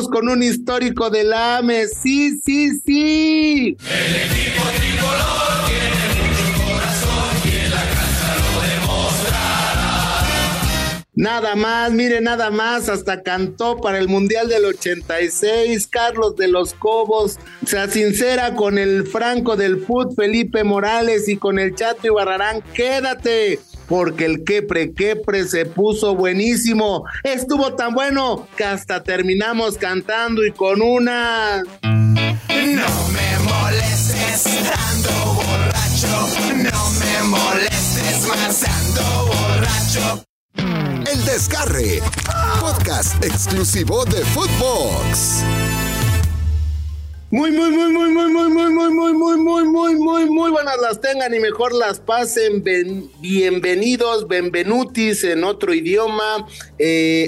con 0.00 0.28
un 0.28 0.42
histórico 0.42 1.10
del 1.10 1.32
AME. 1.32 1.86
Sí, 1.86 2.40
sí, 2.40 2.70
sí. 2.80 3.76
El 3.78 4.16
equipo 4.16 4.62
tricolor 4.76 5.66
tiene 5.66 5.90
mucho 6.16 6.64
corazón 6.64 7.36
y 7.44 7.56
en 7.56 7.70
la 7.70 7.76
cancha 7.76 8.36
lo 8.38 8.60
demostrará. 8.68 10.26
Nada 11.14 11.54
más, 11.54 11.92
mire, 11.92 12.20
nada 12.22 12.50
más, 12.50 12.88
hasta 12.88 13.22
cantó 13.22 13.76
para 13.80 13.98
el 13.98 14.08
Mundial 14.08 14.48
del 14.48 14.64
86, 14.64 15.86
Carlos 15.88 16.36
de 16.36 16.48
los 16.48 16.72
Cobos, 16.72 17.38
se 17.66 17.90
sincera 17.90 18.54
con 18.54 18.78
el 18.78 19.06
Franco 19.06 19.56
del 19.56 19.84
Fut, 19.84 20.16
Felipe 20.16 20.64
Morales 20.64 21.28
y 21.28 21.36
con 21.36 21.58
el 21.58 21.74
Chato 21.74 22.06
Ibarrarán, 22.06 22.62
quédate 22.72 23.60
porque 23.88 24.24
el 24.24 24.44
quepre 24.44 24.92
quepre 24.92 25.46
se 25.46 25.66
puso 25.66 26.14
buenísimo. 26.14 27.04
Estuvo 27.24 27.74
tan 27.74 27.94
bueno 27.94 28.48
que 28.56 28.64
hasta 28.64 29.02
terminamos 29.02 29.78
cantando 29.78 30.44
y 30.44 30.52
con 30.52 30.82
una... 30.82 31.62
No 31.62 32.88
me 33.08 33.38
molestes 33.44 34.46
ando 34.46 35.34
borracho, 35.34 36.28
no 36.56 36.90
me 36.90 37.22
molestes 37.28 38.28
más 38.28 38.64
ando 38.64 39.26
borracho. 39.26 40.24
El 41.10 41.24
Desgarre, 41.24 42.00
podcast 42.60 43.22
exclusivo 43.24 44.04
de 44.04 44.24
Footbox. 44.26 45.44
Muy, 47.32 47.50
muy, 47.50 47.70
muy, 47.70 47.90
muy, 47.90 48.10
muy, 48.10 48.30
muy, 48.30 48.50
muy, 48.50 48.70
muy, 48.70 48.92
muy, 48.92 49.12
muy, 49.14 49.36
muy, 49.38 49.64
muy, 49.64 49.94
muy, 49.96 50.26
muy 50.26 50.50
buenas 50.50 50.76
las 50.82 51.00
tengan 51.00 51.34
y 51.34 51.40
mejor 51.40 51.72
las 51.72 51.98
pasen. 51.98 52.62
bienvenidos, 53.22 54.28
benvenutis 54.28 55.24
en 55.24 55.42
otro 55.42 55.72
idioma 55.72 56.46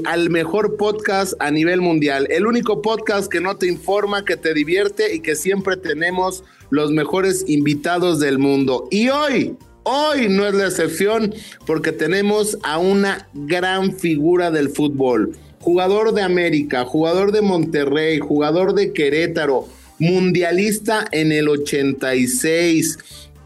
al 0.04 0.28
mejor 0.28 0.76
podcast 0.76 1.32
a 1.38 1.50
nivel 1.50 1.80
mundial. 1.80 2.26
El 2.28 2.46
único 2.46 2.82
podcast 2.82 3.32
que 3.32 3.40
no 3.40 3.56
te 3.56 3.66
informa, 3.66 4.26
que 4.26 4.36
te 4.36 4.52
divierte 4.52 5.14
y 5.14 5.20
que 5.20 5.34
siempre 5.34 5.78
tenemos 5.78 6.44
los 6.68 6.90
mejores 6.90 7.42
invitados 7.48 8.20
del 8.20 8.38
mundo. 8.38 8.86
Y 8.90 9.08
hoy, 9.08 9.56
hoy 9.84 10.28
no 10.28 10.46
es 10.46 10.52
la 10.52 10.66
excepción 10.66 11.34
porque 11.64 11.92
tenemos 11.92 12.58
a 12.62 12.76
una 12.76 13.30
gran 13.32 13.96
figura 13.96 14.50
del 14.50 14.68
fútbol. 14.68 15.34
Jugador 15.60 16.12
de 16.12 16.20
América, 16.20 16.84
jugador 16.84 17.32
de 17.32 17.40
Monterrey, 17.40 18.18
jugador 18.18 18.74
de 18.74 18.92
Querétaro 18.92 19.66
mundialista 20.04 21.06
en 21.10 21.32
el 21.32 21.48
86, 21.48 22.98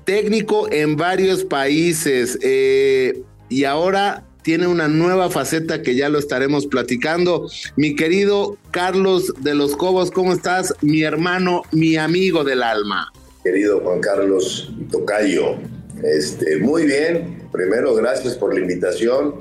técnico 0.05 0.71
en 0.73 0.97
varios 0.97 1.45
países 1.45 2.39
eh, 2.43 3.23
y 3.49 3.65
ahora 3.65 4.25
tiene 4.43 4.67
una 4.67 4.89
nueva 4.89 5.31
faceta 5.31 5.83
que 5.83 5.95
ya 5.95 6.09
lo 6.09 6.19
estaremos 6.19 6.67
platicando. 6.67 7.49
Mi 7.77 7.95
querido 7.95 8.57
Carlos 8.71 9.33
de 9.41 9.55
los 9.55 9.77
Cobos, 9.77 10.11
¿cómo 10.11 10.33
estás? 10.33 10.75
Mi 10.81 11.03
hermano, 11.03 11.63
mi 11.71 11.97
amigo 11.97 12.45
del 12.45 12.63
alma. 12.63 13.13
Querido 13.45 13.81
Juan 13.81 14.01
Carlos 14.01 14.73
Tocayo, 14.91 15.57
este, 16.03 16.59
muy 16.59 16.87
bien. 16.87 17.43
Primero, 17.53 17.95
gracias 17.95 18.35
por 18.35 18.55
la 18.55 18.61
invitación. 18.61 19.35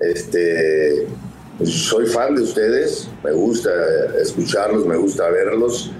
Este, 0.00 1.06
soy 1.64 2.06
fan 2.06 2.34
de 2.34 2.42
ustedes, 2.42 3.08
me 3.22 3.32
gusta 3.32 3.70
escucharlos, 4.20 4.86
me 4.86 4.96
gusta 4.96 5.30
verlos. 5.30 5.92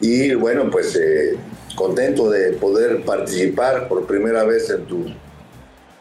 Y 0.00 0.34
bueno, 0.34 0.70
pues 0.70 0.94
eh, 0.96 1.36
contento 1.74 2.30
de 2.30 2.52
poder 2.54 3.02
participar 3.04 3.88
por 3.88 4.06
primera 4.06 4.44
vez 4.44 4.68
en 4.70 4.84
tu, 4.84 5.06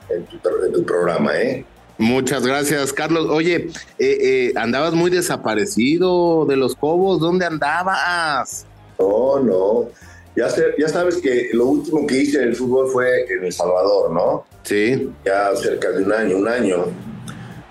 en 0.10 0.26
tu, 0.72 0.84
programa, 0.84 1.40
¿eh? 1.40 1.66
Muchas 1.98 2.46
gracias, 2.46 2.92
Carlos. 2.92 3.28
Oye, 3.30 3.70
eh, 4.00 4.18
eh, 4.22 4.54
andabas 4.56 4.94
muy 4.94 5.10
desaparecido 5.10 6.46
de 6.46 6.58
los 6.58 6.76
Cobos, 6.76 7.20
¿dónde 7.22 7.46
andabas? 7.46 8.66
No, 9.00 9.40
no. 9.40 9.90
Ya, 10.36 10.50
ya 10.78 10.90
sabes 10.90 11.18
que 11.18 11.52
lo 11.54 11.68
último 11.68 12.06
que 12.06 12.18
hice 12.18 12.42
en 12.42 12.50
el 12.50 12.56
fútbol 12.56 12.90
fue 12.92 13.24
en 13.32 13.46
El 13.46 13.54
Salvador, 13.54 14.12
¿no? 14.12 14.46
Sí. 14.64 15.10
Ya 15.26 15.56
cerca 15.56 15.92
de 15.92 16.04
un 16.04 16.12
año, 16.12 16.38
un 16.38 16.48
año. 16.50 16.86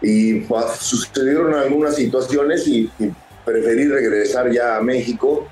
Y 0.01 0.41
pues, 0.41 0.65
sucedieron 0.79 1.53
algunas 1.53 1.95
situaciones 1.97 2.67
y, 2.67 2.91
y 2.99 3.13
preferí 3.45 3.87
regresar 3.87 4.51
ya 4.51 4.79
a 4.79 4.81
México 4.81 5.47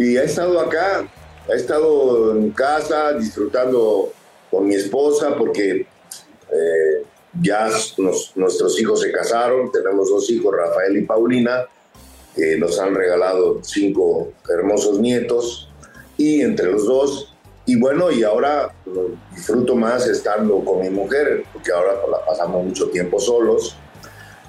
y 0.00 0.16
ha 0.16 0.22
estado 0.22 0.58
acá, 0.58 1.06
ha 1.46 1.54
estado 1.54 2.34
en 2.34 2.52
casa 2.52 3.12
disfrutando 3.12 4.10
con 4.50 4.66
mi 4.66 4.74
esposa 4.74 5.36
porque 5.36 5.80
eh, 5.82 7.04
ya 7.38 7.68
nuestros 8.34 8.80
hijos 8.80 9.02
se 9.02 9.12
casaron, 9.12 9.70
tenemos 9.70 10.08
dos 10.08 10.30
hijos, 10.30 10.54
Rafael 10.56 10.96
y 10.96 11.02
Paulina, 11.02 11.66
que 12.34 12.56
nos 12.56 12.80
han 12.80 12.94
regalado 12.94 13.62
cinco 13.62 14.32
hermosos 14.48 14.98
nietos. 15.00 15.68
Y 16.16 16.40
entre 16.40 16.72
los 16.72 16.86
dos, 16.86 17.34
y 17.66 17.78
bueno, 17.78 18.10
y 18.10 18.22
ahora 18.22 18.74
disfruto 19.34 19.76
más 19.76 20.06
estando 20.06 20.64
con 20.64 20.80
mi 20.80 20.88
mujer, 20.88 21.44
porque 21.52 21.72
ahora 21.72 22.00
pues, 22.00 22.10
la 22.10 22.24
pasamos 22.24 22.64
mucho 22.64 22.88
tiempo 22.88 23.20
solos, 23.20 23.76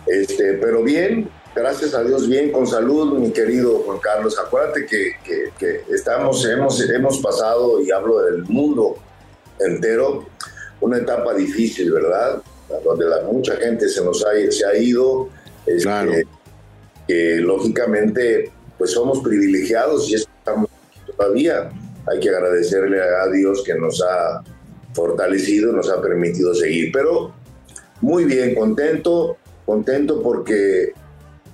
este, 0.07 0.53
pero 0.53 0.81
bien, 0.81 1.29
gracias 1.55 1.93
a 1.93 2.03
Dios, 2.03 2.27
bien, 2.27 2.51
con 2.51 2.67
salud, 2.67 3.17
mi 3.17 3.31
querido 3.31 3.79
Juan 3.79 3.99
Carlos. 3.99 4.37
Acuérdate 4.39 4.85
que, 4.85 5.83
estamos, 5.89 6.45
hemos, 6.45 6.81
hemos 6.89 7.19
pasado, 7.19 7.81
y 7.81 7.91
hablo 7.91 8.21
del 8.21 8.43
mundo 8.43 8.95
entero, 9.59 10.25
una 10.79 10.97
etapa 10.97 11.33
difícil, 11.33 11.91
¿verdad? 11.91 12.41
Donde 12.83 13.05
la, 13.05 13.21
mucha 13.23 13.55
gente 13.57 13.89
se 13.89 14.03
nos 14.03 14.25
ha, 14.25 14.29
se 14.49 14.65
ha 14.65 14.75
ido. 14.75 15.29
Este, 15.65 15.83
claro. 15.83 16.11
que 17.07 17.35
lógicamente, 17.35 18.51
pues 18.77 18.91
somos 18.91 19.19
privilegiados 19.19 20.09
y 20.09 20.15
estamos 20.15 20.69
todavía. 21.05 21.69
Hay 22.07 22.19
que 22.19 22.29
agradecerle 22.29 22.99
a 22.99 23.27
Dios 23.29 23.63
que 23.63 23.75
nos 23.75 24.01
ha 24.01 24.43
fortalecido, 24.93 25.71
nos 25.71 25.89
ha 25.89 26.01
permitido 26.01 26.55
seguir. 26.55 26.91
Pero 26.91 27.33
muy 28.01 28.25
bien, 28.25 28.55
contento, 28.55 29.37
contento 29.65 30.21
porque 30.23 30.93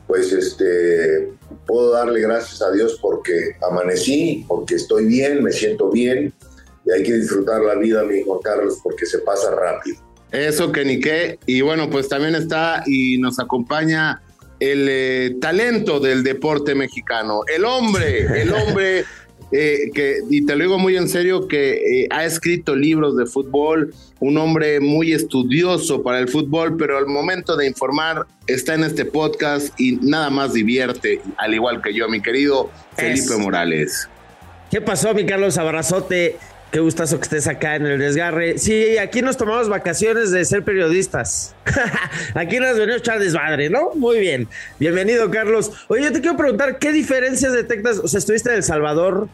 pues 0.07 0.31
este, 0.31 1.34
puedo 1.66 1.91
darle 1.91 2.22
gracias 2.22 2.62
a 2.62 2.72
Dios 2.72 2.97
porque 3.01 3.56
amanecí, 3.62 4.45
porque 4.47 4.75
estoy 4.75 5.06
bien, 5.06 5.44
me 5.44 5.51
siento 5.51 5.91
bien 5.91 6.34
y 6.85 6.91
hay 6.91 7.03
que 7.03 7.13
disfrutar 7.13 7.62
la 7.62 7.75
vida, 7.75 8.03
mi 8.03 8.19
hijo 8.19 8.40
Carlos, 8.40 8.79
porque 8.81 9.06
se 9.06 9.19
pasa 9.19 9.51
rápido. 9.51 9.97
Eso 10.31 10.72
que 10.72 10.84
ni 10.85 11.00
qué. 11.00 11.40
Y 11.45 11.62
bueno, 11.62 11.90
pues 11.90 12.09
también 12.09 12.35
está 12.35 12.84
y 12.85 13.18
nos 13.18 13.40
acompaña 13.40 14.22
el 14.59 14.88
eh, 14.90 15.38
talento 15.40 16.00
del 16.00 16.24
deporte 16.24 16.74
mexicano, 16.75 17.41
el 17.53 17.66
hombre, 17.66 18.41
el 18.41 18.51
hombre 18.53 19.06
eh, 19.52 19.91
que, 19.94 20.18
y 20.30 20.46
te 20.46 20.56
lo 20.56 20.63
digo 20.63 20.78
muy 20.78 20.97
en 20.97 21.08
serio, 21.08 21.47
que 21.47 22.02
eh, 22.02 22.08
ha 22.09 22.25
escrito 22.25 22.75
libros 22.75 23.16
de 23.16 23.25
fútbol, 23.25 23.94
un 24.19 24.38
hombre 24.38 24.80
muy 24.80 25.13
estudioso 25.13 26.03
para 26.03 26.19
el 26.19 26.28
fútbol, 26.28 26.75
pero 26.78 26.97
al 26.97 27.08
momento 27.08 27.56
de 27.56 27.68
informar 27.68 28.25
está 28.46 28.74
en 28.74 28.84
este 28.84 29.06
podcast 29.06 29.80
y 29.80 29.94
nada 30.02 30.30
más 30.30 30.53
divierte, 30.53 31.22
al 31.38 31.53
igual 31.53 31.81
que 31.81 31.94
yo, 31.94 32.09
mi 32.09 32.22
querido 32.22 32.69
Felipe 32.96 33.38
Morales. 33.38 34.09
¿Qué 34.69 34.81
pasó, 34.81 35.13
mi 35.13 35.25
Carlos 35.25 35.57
Abrazote? 35.57 36.38
Qué 36.72 36.80
gustazo 36.82 37.18
que 37.18 37.24
estés 37.24 37.48
acá 37.48 37.78
en 37.78 37.86
el 37.86 37.98
desgarre. 37.98 38.58
Sí, 38.58 38.98
aquí 38.98 39.22
nos 39.22 39.38
tomamos 39.38 39.70
vacaciones 39.70 40.32
de 40.32 40.44
ser 40.44 40.64
periodistas. 40.64 41.56
aquí 42.34 42.60
nos 42.60 42.78
venimos 42.78 42.96
a 42.96 43.00
echar 43.00 43.19
desmadre, 43.19 43.69
¿no? 43.69 43.92
Muy 43.96 44.19
bien. 44.19 44.50
Bienvenido, 44.78 45.31
Carlos. 45.31 45.72
Oye, 45.88 46.04
yo 46.04 46.12
te 46.12 46.19
quiero 46.19 46.36
preguntar, 46.36 46.78
¿qué 46.78 46.92
diferencias 46.92 47.54
detectas? 47.54 48.00
O 48.00 48.08
sea, 48.10 48.18
estuviste 48.18 48.50
en 48.50 48.58
El 48.58 48.64
Salvador, 48.64 49.30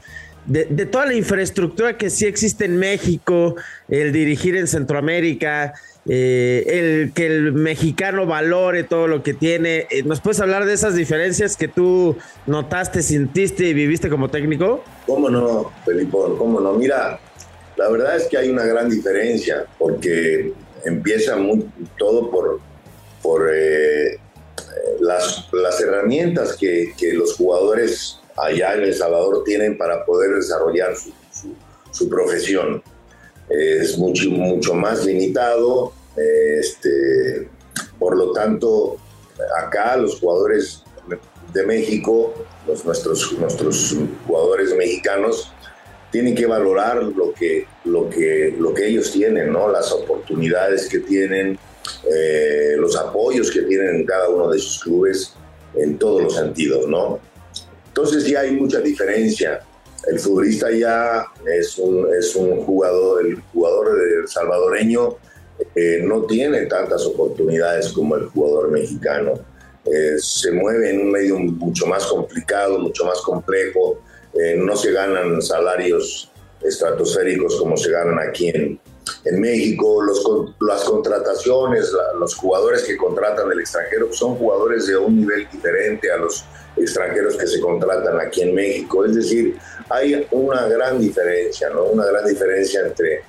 de, 0.45 0.85
toda 0.85 1.05
la 1.05 1.15
infraestructura 1.15 1.97
que 1.97 2.09
sí 2.09 2.25
existe 2.25 2.65
en 2.65 2.77
México, 2.77 3.55
el 3.87 4.11
dirigir 4.11 4.55
en 4.55 4.67
Centroamérica, 4.67 5.73
eh, 6.05 6.63
el 6.67 7.13
que 7.13 7.25
el 7.25 7.53
mexicano 7.53 8.25
valore 8.25 8.83
todo 8.83 9.07
lo 9.07 9.23
que 9.23 9.33
tiene. 9.33 9.87
Eh, 9.89 10.03
¿Nos 10.03 10.21
puedes 10.21 10.39
hablar 10.39 10.65
de 10.65 10.73
esas 10.73 10.95
diferencias 10.95 11.55
que 11.55 11.67
tú 11.67 12.17
notaste, 12.45 13.01
sintiste 13.01 13.65
y 13.65 13.73
viviste 13.73 14.09
como 14.09 14.29
técnico? 14.29 14.83
¿Cómo 15.07 15.29
no, 15.29 15.71
Felipe? 15.85 16.17
¿Cómo 16.37 16.59
no? 16.59 16.73
Mira, 16.73 17.19
la 17.75 17.89
verdad 17.89 18.15
es 18.15 18.27
que 18.27 18.37
hay 18.37 18.49
una 18.49 18.65
gran 18.65 18.89
diferencia 18.89 19.65
porque 19.77 20.53
empieza 20.85 21.37
todo 21.97 22.29
por, 22.29 22.59
por 23.21 23.49
eh, 23.53 24.19
las, 24.99 25.81
herramientas 25.81 26.55
que, 26.55 26.93
los 27.13 27.35
jugadores 27.35 28.19
allá 28.37 28.75
en 28.75 28.83
El 28.83 28.93
Salvador 28.93 29.43
tienen 29.43 29.77
para 29.77 30.05
poder 30.05 30.35
desarrollar 30.35 30.95
su, 30.95 31.13
su, 31.91 32.09
profesión 32.09 32.81
es 33.49 33.97
mucho, 33.97 34.29
mucho 34.29 34.73
más 34.73 35.05
limitado. 35.05 35.93
Este, 36.15 37.49
por 37.99 38.17
lo 38.17 38.31
tanto, 38.31 38.97
acá 39.57 39.97
los 39.97 40.19
jugadores 40.19 40.83
de 41.53 41.65
México, 41.65 42.33
los, 42.67 42.83
nuestros, 42.85 43.31
nuestros 43.33 43.95
jugadores 44.27 44.75
mexicanos, 44.75 45.51
tienen 46.13 46.35
que 46.35 46.45
valorar 46.45 47.01
lo 47.01 47.33
que, 47.33 47.65
lo 47.85 48.07
que, 48.07 48.55
lo 48.59 48.71
que 48.71 48.85
ellos 48.85 49.11
tienen, 49.11 49.51
¿no? 49.51 49.67
las 49.67 49.91
oportunidades 49.91 50.87
que 50.87 50.99
tienen, 50.99 51.57
eh, 52.07 52.75
los 52.77 52.95
apoyos 52.95 53.49
que 53.49 53.63
tienen 53.63 53.95
en 53.95 54.05
cada 54.05 54.29
uno 54.29 54.51
de 54.51 54.59
sus 54.59 54.83
clubes. 54.83 55.33
en 55.75 55.97
todos 55.97 56.21
los 56.21 56.35
sentidos, 56.35 56.87
¿no? 56.87 57.19
Entonces 57.87 58.27
ya 58.27 58.41
hay 58.41 58.51
mucha 58.51 58.79
diferencia. 58.79 59.61
El 60.07 60.19
futbolista 60.19 60.69
ya 60.69 61.25
es 61.47 61.79
un, 61.79 62.07
es 62.13 62.35
un 62.35 62.63
jugador, 62.63 63.25
el 63.25 63.41
jugador 63.51 63.97
salvadoreño 64.27 65.17
eh, 65.73 65.99
no 66.03 66.25
tiene 66.25 66.67
tantas 66.67 67.07
oportunidades 67.07 67.91
como 67.91 68.15
el 68.17 68.25
jugador 68.27 68.69
mexicano. 68.69 69.33
Eh, 69.85 70.19
se 70.19 70.51
mueve 70.51 70.91
en 70.91 71.01
un 71.01 71.11
medio 71.11 71.39
mucho 71.39 71.87
más 71.87 72.05
complicado, 72.05 72.77
mucho 72.77 73.03
más 73.03 73.19
complejo. 73.21 73.99
Eh, 74.33 74.55
no 74.57 74.75
se 74.75 74.91
ganan 74.91 75.41
salarios 75.41 76.31
estratosféricos 76.61 77.57
como 77.57 77.77
se 77.77 77.91
ganan 77.91 78.19
aquí 78.19 78.49
en, 78.49 78.79
en 79.25 79.39
México. 79.39 80.01
Los, 80.01 80.23
las 80.61 80.83
contrataciones, 80.83 81.91
los 82.19 82.35
jugadores 82.35 82.83
que 82.83 82.97
contratan 82.97 83.49
del 83.49 83.59
extranjero 83.59 84.11
son 84.11 84.35
jugadores 84.35 84.87
de 84.87 84.97
un 84.97 85.19
nivel 85.19 85.47
diferente 85.51 86.11
a 86.11 86.17
los 86.17 86.45
extranjeros 86.75 87.35
que 87.37 87.45
se 87.45 87.59
contratan 87.59 88.19
aquí 88.19 88.41
en 88.41 88.55
México. 88.55 89.05
Es 89.05 89.15
decir, 89.15 89.57
hay 89.89 90.25
una 90.31 90.67
gran 90.67 90.99
diferencia, 90.99 91.69
¿no? 91.69 91.83
Una 91.83 92.05
gran 92.05 92.25
diferencia 92.25 92.81
entre, 92.87 93.21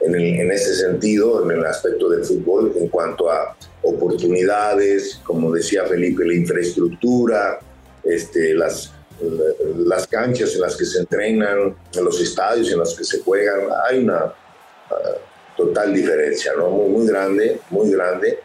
en, 0.00 0.14
en 0.14 0.50
ese 0.50 0.74
sentido, 0.74 1.44
en 1.44 1.58
el 1.58 1.64
aspecto 1.66 2.08
del 2.08 2.24
fútbol, 2.24 2.72
en 2.76 2.88
cuanto 2.88 3.30
a 3.30 3.56
oportunidades, 3.82 5.20
como 5.24 5.52
decía 5.52 5.84
Felipe, 5.84 6.24
la 6.24 6.34
infraestructura, 6.34 7.60
este, 8.02 8.54
las, 8.54 8.92
las 9.20 10.06
canchas 10.06 10.54
en 10.54 10.60
las 10.60 10.76
que 10.76 10.84
se 10.84 11.00
entrenan, 11.00 11.76
en 11.92 12.04
los 12.04 12.20
estadios 12.20 12.70
en 12.70 12.78
los 12.78 12.96
que 12.96 13.04
se 13.04 13.20
juegan, 13.20 13.60
hay 13.88 14.04
una 14.04 14.26
uh, 14.26 15.56
total 15.56 15.92
diferencia, 15.92 16.52
¿no? 16.56 16.70
Muy, 16.70 16.88
muy 16.90 17.06
grande, 17.06 17.60
muy 17.70 17.90
grande. 17.90 18.38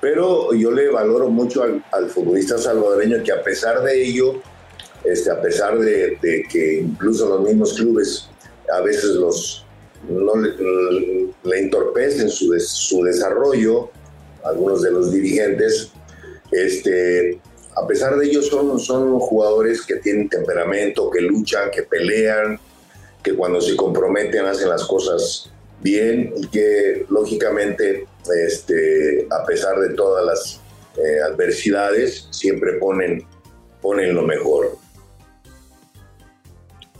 Pero 0.00 0.52
yo 0.52 0.70
le 0.70 0.88
valoro 0.88 1.28
mucho 1.28 1.62
al, 1.62 1.84
al, 1.92 2.08
futbolista 2.10 2.58
salvadoreño 2.58 3.22
que 3.22 3.32
a 3.32 3.42
pesar 3.42 3.82
de 3.82 4.02
ello, 4.02 4.42
este, 5.04 5.30
a 5.30 5.40
pesar 5.40 5.78
de, 5.78 6.18
de 6.20 6.44
que 6.50 6.80
incluso 6.80 7.28
los 7.28 7.40
mismos 7.40 7.74
clubes 7.74 8.28
a 8.72 8.80
veces 8.80 9.10
los, 9.16 9.64
no 10.08 10.36
le, 10.36 10.54
le 11.42 11.58
entorpecen 11.58 12.28
su, 12.28 12.54
su 12.58 13.02
desarrollo, 13.02 13.90
algunos 14.42 14.82
de 14.82 14.90
los 14.90 15.12
dirigentes, 15.12 15.90
este, 16.50 17.40
a 17.76 17.86
pesar 17.86 18.16
de 18.16 18.26
ello 18.26 18.42
son, 18.42 18.78
son 18.78 19.18
jugadores 19.18 19.84
que 19.84 19.96
tienen 19.96 20.28
temperamento, 20.28 21.10
que 21.10 21.20
luchan, 21.20 21.70
que 21.70 21.82
pelean, 21.82 22.58
que 23.22 23.34
cuando 23.34 23.60
se 23.60 23.74
comprometen 23.74 24.44
hacen 24.46 24.68
las 24.68 24.84
cosas 24.84 25.50
bien 25.80 26.32
y 26.36 26.46
que 26.48 27.06
lógicamente 27.08 28.06
este, 28.46 29.26
a 29.30 29.44
pesar 29.44 29.78
de 29.80 29.90
todas 29.94 30.24
las 30.24 30.60
eh, 30.96 31.20
adversidades 31.20 32.28
siempre 32.30 32.74
ponen, 32.74 33.26
ponen 33.80 34.14
lo 34.14 34.22
mejor. 34.22 34.73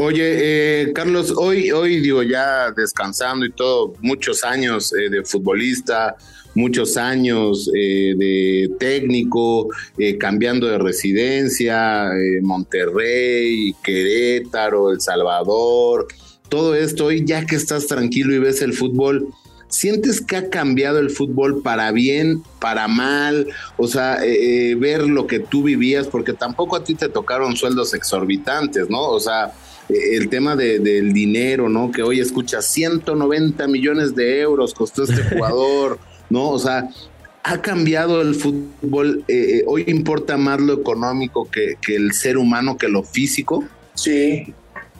Oye, 0.06 0.82
eh, 0.82 0.92
Carlos, 0.92 1.32
hoy, 1.34 1.70
hoy 1.70 1.98
digo 2.00 2.22
ya 2.22 2.70
descansando 2.72 3.46
y 3.46 3.52
todo, 3.52 3.94
muchos 4.02 4.44
años 4.44 4.92
eh, 4.92 5.08
de 5.08 5.24
futbolista, 5.24 6.14
muchos 6.54 6.98
años 6.98 7.70
eh, 7.74 8.12
de 8.14 8.70
técnico, 8.78 9.70
eh, 9.96 10.18
cambiando 10.18 10.66
de 10.66 10.76
residencia, 10.76 12.10
Monterrey, 12.42 13.74
Querétaro, 13.82 14.90
El 14.90 15.00
Salvador, 15.00 16.06
todo 16.50 16.74
esto, 16.74 17.10
y 17.10 17.24
ya 17.24 17.46
que 17.46 17.56
estás 17.56 17.86
tranquilo 17.86 18.34
y 18.34 18.40
ves 18.40 18.60
el 18.60 18.74
fútbol, 18.74 19.28
¿sientes 19.68 20.20
que 20.20 20.36
ha 20.36 20.50
cambiado 20.50 20.98
el 20.98 21.08
fútbol 21.08 21.62
para 21.62 21.92
bien, 21.92 22.42
para 22.60 22.88
mal? 22.88 23.46
O 23.78 23.86
sea, 23.86 24.18
ver 24.76 25.08
lo 25.08 25.26
que 25.26 25.38
tú 25.38 25.62
vivías, 25.62 26.08
porque 26.08 26.34
tampoco 26.34 26.76
a 26.76 26.84
ti 26.84 26.94
te 26.94 27.08
tocaron 27.08 27.56
sueldos 27.56 27.94
exorbitantes, 27.94 28.90
¿no? 28.90 29.00
O 29.08 29.18
sea, 29.18 29.54
el 29.88 30.28
tema 30.28 30.56
de, 30.56 30.78
del 30.78 31.12
dinero, 31.12 31.69
¿no? 31.69 31.90
Que 31.90 32.02
hoy 32.02 32.20
escuchas 32.20 32.66
190 32.66 33.66
millones 33.69 34.14
de 34.14 34.40
euros 34.40 34.75
costó 34.75 35.04
este 35.04 35.22
jugador. 35.34 35.98
¿no? 36.31 36.50
O 36.50 36.58
sea, 36.58 36.88
ha 37.42 37.62
cambiado 37.62 38.20
el 38.20 38.34
fútbol, 38.34 39.25
eh, 39.28 39.58
eh, 39.58 39.64
hoy 39.66 39.84
importa 39.86 40.36
más 40.36 40.60
lo 40.60 40.75
económico 40.75 41.48
que, 41.50 41.76
el 41.94 42.12
ser 42.12 42.38
humano, 42.38 42.76
que 42.76 42.88
lo 42.88 43.02
físico. 43.02 43.64
Sí, 43.94 44.52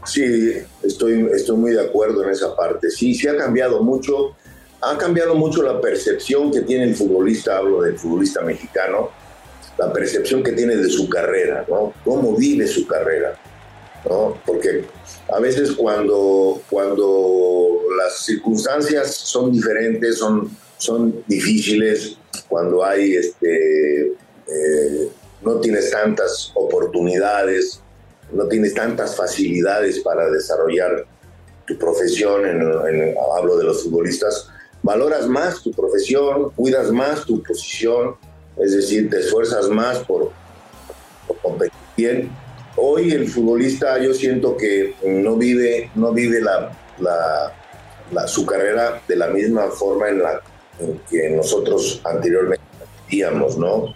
sí, 0.04 0.52
estoy, 0.82 1.26
estoy 1.34 1.56
muy 1.56 1.72
de 1.72 1.82
acuerdo 1.82 2.22
en 2.25 2.31
esa 2.31 2.54
parte. 2.54 2.90
Sí, 2.90 3.14
sí 3.14 3.26
ha 3.28 3.36
cambiado 3.36 3.82
mucho, 3.82 4.36
ha 4.82 4.96
cambiado 4.98 5.34
mucho 5.34 5.62
la 5.62 5.81
percepción 5.81 6.52
que 6.52 6.60
tiene 6.60 6.84
el 6.84 6.94
futbolista, 6.94 7.56
hablo 7.56 7.82
del 7.82 7.98
futbolista 7.98 8.42
mexicano, 8.42 9.10
la 9.78 9.92
percepción 9.92 10.42
que 10.42 10.52
tiene 10.52 10.76
de 10.76 10.88
su 10.88 11.08
carrera, 11.08 11.64
¿no? 11.69 11.94
Cómo 12.04 12.36
vive 12.36 12.66
su 12.66 12.86
carrera, 12.86 13.36
¿no? 14.08 14.38
Porque 14.44 14.84
a 15.32 15.40
veces 15.40 15.72
cuando, 15.72 16.60
cuando 16.68 17.80
las 17.98 18.24
circunstancias 18.24 19.14
son 19.14 19.52
diferentes, 19.52 20.18
son 20.18 20.50
son 20.84 21.24
difíciles 21.26 22.16
cuando 22.48 22.84
hay, 22.84 23.14
este, 23.16 24.06
eh, 24.08 25.08
no 25.42 25.60
tienes 25.60 25.90
tantas 25.90 26.52
oportunidades, 26.54 27.80
no 28.32 28.46
tienes 28.48 28.74
tantas 28.74 29.16
facilidades 29.16 30.00
para 30.00 30.30
desarrollar 30.30 31.06
tu 31.66 31.78
profesión, 31.78 32.42
hablo 33.36 33.56
de 33.56 33.64
los 33.64 33.84
futbolistas, 33.84 34.48
valoras 34.82 35.26
más 35.26 35.62
tu 35.62 35.70
profesión, 35.72 36.50
cuidas 36.50 36.90
más 36.90 37.24
tu 37.24 37.42
posición, 37.42 38.16
es 38.58 38.72
decir, 38.72 39.08
te 39.08 39.20
esfuerzas 39.20 39.68
más 39.68 39.98
por, 40.00 40.30
competir 41.42 41.72
bien. 41.96 42.44
Hoy 42.76 43.12
el 43.12 43.28
futbolista 43.28 43.98
yo 44.02 44.12
siento 44.12 44.56
que 44.56 44.94
no 45.04 45.36
vive, 45.36 45.90
no 45.94 46.12
vive 46.12 46.40
la, 46.40 47.56
su 48.26 48.44
carrera 48.44 49.00
de 49.06 49.16
la 49.16 49.28
misma 49.28 49.68
forma 49.68 50.08
en 50.08 50.22
la 50.22 50.42
que 51.08 51.30
nosotros 51.30 52.00
anteriormente 52.04 52.64
veíamos, 53.08 53.56
¿no? 53.56 53.94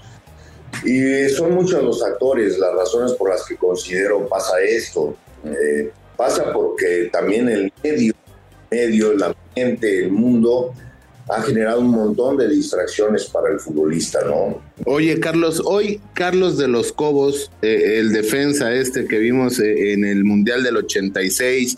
Y 0.85 1.29
son 1.31 1.55
muchos 1.55 1.83
los 1.83 2.03
actores, 2.05 2.59
las 2.59 2.73
razones 2.75 3.13
por 3.15 3.31
las 3.31 3.45
que 3.45 3.57
considero 3.57 4.29
pasa 4.29 4.61
esto. 4.61 5.17
Eh, 5.45 5.91
pasa 6.17 6.53
porque 6.53 7.09
también 7.13 7.49
el 7.49 7.73
medio, 7.83 8.15
medio, 8.71 9.13
el 9.13 9.23
ambiente, 9.23 10.05
el 10.05 10.13
mundo 10.13 10.73
ha 11.29 11.43
generado 11.43 11.81
un 11.81 11.91
montón 11.91 12.37
de 12.37 12.49
distracciones 12.49 13.27
para 13.27 13.53
el 13.53 13.61
futbolista, 13.61 14.21
¿no? 14.25 14.61
Oye, 14.87 15.21
Carlos, 15.21 15.63
hoy 15.65 16.01
Carlos 16.15 16.57
de 16.57 16.69
los 16.69 16.93
Cobos, 16.93 17.51
eh, 17.63 17.99
el 17.99 18.13
defensa 18.13 18.73
este 18.73 19.07
que 19.07 19.19
vimos 19.19 19.61
eh, 19.61 19.93
en 19.93 20.05
el 20.05 20.25
Mundial 20.25 20.63
del 20.63 20.77
86, 20.79 21.77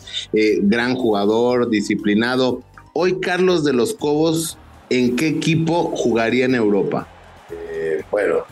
gran 0.63 0.95
jugador, 0.95 1.71
disciplinado, 1.71 2.63
hoy 2.93 3.21
Carlos 3.21 3.65
de 3.65 3.73
los 3.73 3.95
Cobos 3.95 4.57
¿en 4.91 5.17
qué 5.17 5.29
equipo 5.29 5.93
jugaría 5.97 6.45
en 6.45 6.55
Europa? 6.55 7.09
Eh, 7.51 8.03
bueno, 8.11 8.45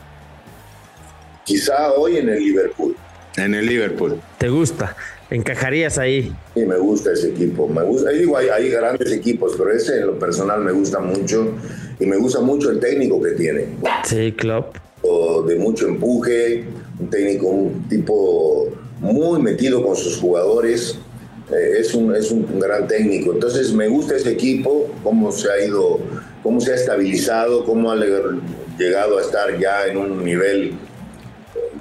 quizá 1.44 1.92
hoy 1.92 2.16
en 2.16 2.30
el 2.30 2.38
Liverpool. 2.38 2.96
En 3.36 3.54
el 3.54 3.66
Liverpool. 3.66 4.20
¿Te 4.38 4.48
gusta? 4.48 4.96
¿Encajarías 5.30 5.98
ahí? 5.98 6.32
Sí, 6.54 6.64
me 6.64 6.76
gusta 6.78 7.12
ese 7.12 7.28
equipo. 7.28 7.68
Me 7.68 7.82
gusta, 7.82 8.10
digo, 8.10 8.36
hay, 8.36 8.48
hay, 8.48 8.70
grandes 8.70 9.12
equipos, 9.12 9.54
pero 9.58 9.72
ese 9.72 9.98
en 9.98 10.06
lo 10.06 10.18
personal 10.18 10.60
me 10.60 10.72
gusta 10.72 11.00
mucho 11.00 11.52
y 12.00 12.06
me 12.06 12.16
gusta 12.16 12.40
mucho 12.40 12.70
el 12.70 12.80
técnico 12.80 13.22
que 13.22 13.32
tiene. 13.32 13.66
Sí, 14.04 14.32
club. 14.32 14.66
De 15.46 15.56
mucho 15.56 15.86
empuje, 15.86 16.64
un 16.98 17.10
técnico, 17.10 17.46
un 17.46 17.88
tipo 17.88 18.68
muy 19.00 19.40
metido 19.40 19.84
con 19.84 19.96
sus 19.96 20.18
jugadores. 20.18 20.98
Eh, 21.50 21.78
es, 21.80 21.94
un, 21.94 22.14
es 22.14 22.30
un 22.30 22.58
gran 22.58 22.86
técnico. 22.86 23.32
Entonces 23.32 23.72
me 23.72 23.88
gusta 23.88 24.16
ese 24.16 24.32
equipo, 24.32 24.88
cómo 25.02 25.30
se 25.32 25.50
ha 25.50 25.64
ido 25.64 26.00
cómo 26.42 26.60
se 26.60 26.72
ha 26.72 26.76
estabilizado, 26.76 27.64
cómo 27.64 27.90
ha 27.90 27.96
llegado 28.78 29.18
a 29.18 29.20
estar 29.20 29.58
ya 29.58 29.86
en 29.86 29.98
un 29.98 30.24
nivel 30.24 30.72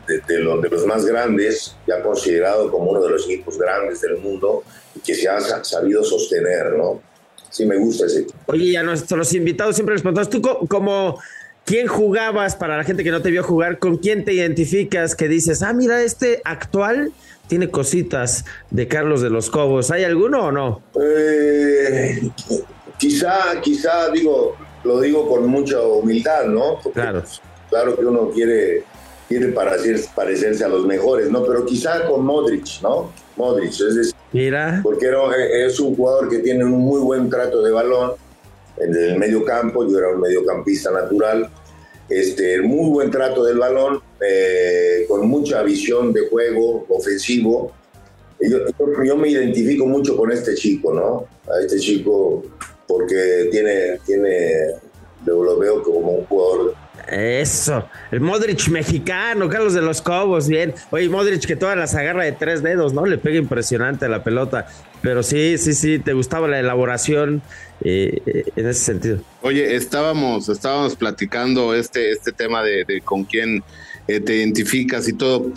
de, 0.07 0.39
los 0.39 0.85
más 0.85 1.05
grandes, 1.05 1.75
ya 1.87 2.01
considerado 2.01 2.71
como 2.71 2.91
uno 2.91 3.01
de 3.01 3.09
los 3.09 3.25
equipos 3.25 3.57
grandes 3.57 4.01
del 4.01 4.17
mundo 4.17 4.63
y 4.95 4.99
que 4.99 5.13
se 5.13 5.27
ha 5.27 5.39
sabido 5.63 6.03
sostener, 6.03 6.73
¿no? 6.77 7.01
Sí, 7.49 7.65
me 7.65 7.77
gusta 7.77 8.05
ese 8.05 8.21
equipo. 8.21 8.37
Oye, 8.47 8.71
ya 8.71 8.83
nuestros 8.83 9.33
invitados 9.33 9.75
siempre 9.75 9.95
les 9.95 10.01
preguntamos, 10.01 10.29
tú 10.29 10.41
como 10.67 11.19
quién 11.65 11.87
jugabas 11.87 12.55
para 12.55 12.77
la 12.77 12.83
gente 12.83 13.03
que 13.03 13.11
no 13.11 13.21
te 13.21 13.31
vio 13.31 13.43
jugar, 13.43 13.79
con 13.79 13.97
quién 13.97 14.23
te 14.25 14.33
identificas 14.33 15.15
que 15.15 15.27
dices, 15.27 15.61
ah, 15.61 15.73
mira, 15.73 16.01
este 16.01 16.41
actual 16.45 17.11
tiene 17.47 17.69
cositas 17.69 18.45
de 18.71 18.87
Carlos 18.87 19.21
de 19.21 19.29
los 19.29 19.49
Cobos. 19.49 19.91
¿Hay 19.91 20.03
alguno 20.03 20.45
o 20.45 20.51
no? 20.51 20.81
Eh, 21.01 22.29
quizá, 22.97 23.59
quizá, 23.61 24.09
digo, 24.11 24.55
lo 24.83 25.01
digo 25.01 25.27
con 25.27 25.47
mucha 25.47 25.81
humildad, 25.81 26.45
¿no? 26.45 26.79
claro. 26.93 27.23
Claro 27.69 27.97
que 27.97 28.05
uno 28.05 28.29
quiere, 28.29 28.83
quiere 29.27 29.49
parecerse 29.49 30.63
a 30.63 30.67
los 30.67 30.85
mejores, 30.85 31.29
¿no? 31.29 31.45
Pero 31.45 31.65
quizá 31.65 32.07
con 32.07 32.25
Modric, 32.25 32.81
¿no? 32.81 33.11
Modric, 33.35 33.71
es 33.71 33.95
decir, 33.95 34.13
Mira. 34.31 34.79
porque 34.83 35.07
es 35.65 35.79
un 35.79 35.95
jugador 35.95 36.29
que 36.29 36.39
tiene 36.39 36.63
un 36.63 36.79
muy 36.79 37.01
buen 37.01 37.29
trato 37.29 37.61
de 37.61 37.71
balón 37.71 38.13
en 38.77 38.95
el 38.95 39.17
medio 39.17 39.43
campo, 39.43 39.87
yo 39.87 39.97
era 39.97 40.09
un 40.09 40.21
mediocampista 40.21 40.91
natural, 40.91 41.49
este, 42.09 42.61
muy 42.61 42.89
buen 42.89 43.11
trato 43.11 43.43
del 43.43 43.57
balón, 43.57 44.01
eh, 44.21 45.05
con 45.07 45.27
mucha 45.27 45.61
visión 45.63 46.13
de 46.13 46.27
juego 46.29 46.85
ofensivo. 46.89 47.73
Yo, 48.39 48.59
yo, 49.03 49.17
me 49.17 49.29
identifico 49.29 49.85
mucho 49.85 50.15
con 50.15 50.31
este 50.31 50.53
chico, 50.53 50.93
¿no? 50.93 51.25
A 51.51 51.59
este 51.59 51.79
chico 51.79 52.43
porque 52.87 53.49
tiene, 53.51 53.99
tiene, 54.05 54.75
lo 55.25 55.57
veo 55.57 55.81
como 55.83 56.11
un 56.11 56.25
jugador 56.25 56.75
eso, 57.09 57.87
el 58.11 58.19
Modric 58.19 58.67
mexicano, 58.69 59.49
Carlos 59.49 59.73
de 59.73 59.81
los 59.81 60.01
Cobos, 60.01 60.47
bien. 60.47 60.73
Oye, 60.91 61.09
Modric 61.09 61.45
que 61.45 61.55
todas 61.55 61.77
las 61.77 61.95
agarra 61.95 62.23
de 62.23 62.33
tres 62.33 62.61
dedos, 62.61 62.93
¿no? 62.93 63.05
Le 63.05 63.17
pega 63.17 63.37
impresionante 63.37 64.05
a 64.05 64.09
la 64.09 64.23
pelota. 64.23 64.67
Pero 65.01 65.23
sí, 65.23 65.57
sí, 65.57 65.73
sí, 65.73 65.99
te 65.99 66.13
gustaba 66.13 66.47
la 66.47 66.59
elaboración 66.59 67.41
eh, 67.81 68.43
en 68.55 68.67
ese 68.67 68.79
sentido. 68.79 69.19
Oye, 69.41 69.75
estábamos, 69.75 70.49
estábamos 70.49 70.95
platicando 70.95 71.75
este, 71.75 72.11
este 72.11 72.31
tema 72.31 72.63
de, 72.63 73.01
con 73.03 73.23
quién 73.23 73.63
eh, 74.07 74.19
te 74.19 74.37
identificas 74.37 75.07
y 75.07 75.13
todo. 75.13 75.51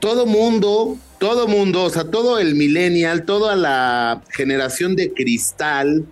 Todo 0.00 0.26
mundo, 0.26 0.96
todo 1.18 1.48
mundo, 1.48 1.84
o 1.84 1.90
sea, 1.90 2.04
todo 2.04 2.38
el 2.38 2.54
millennial, 2.54 3.24
toda 3.24 3.56
la 3.56 4.22
generación 4.30 4.96
de 4.96 5.12
cristal, 5.12 6.06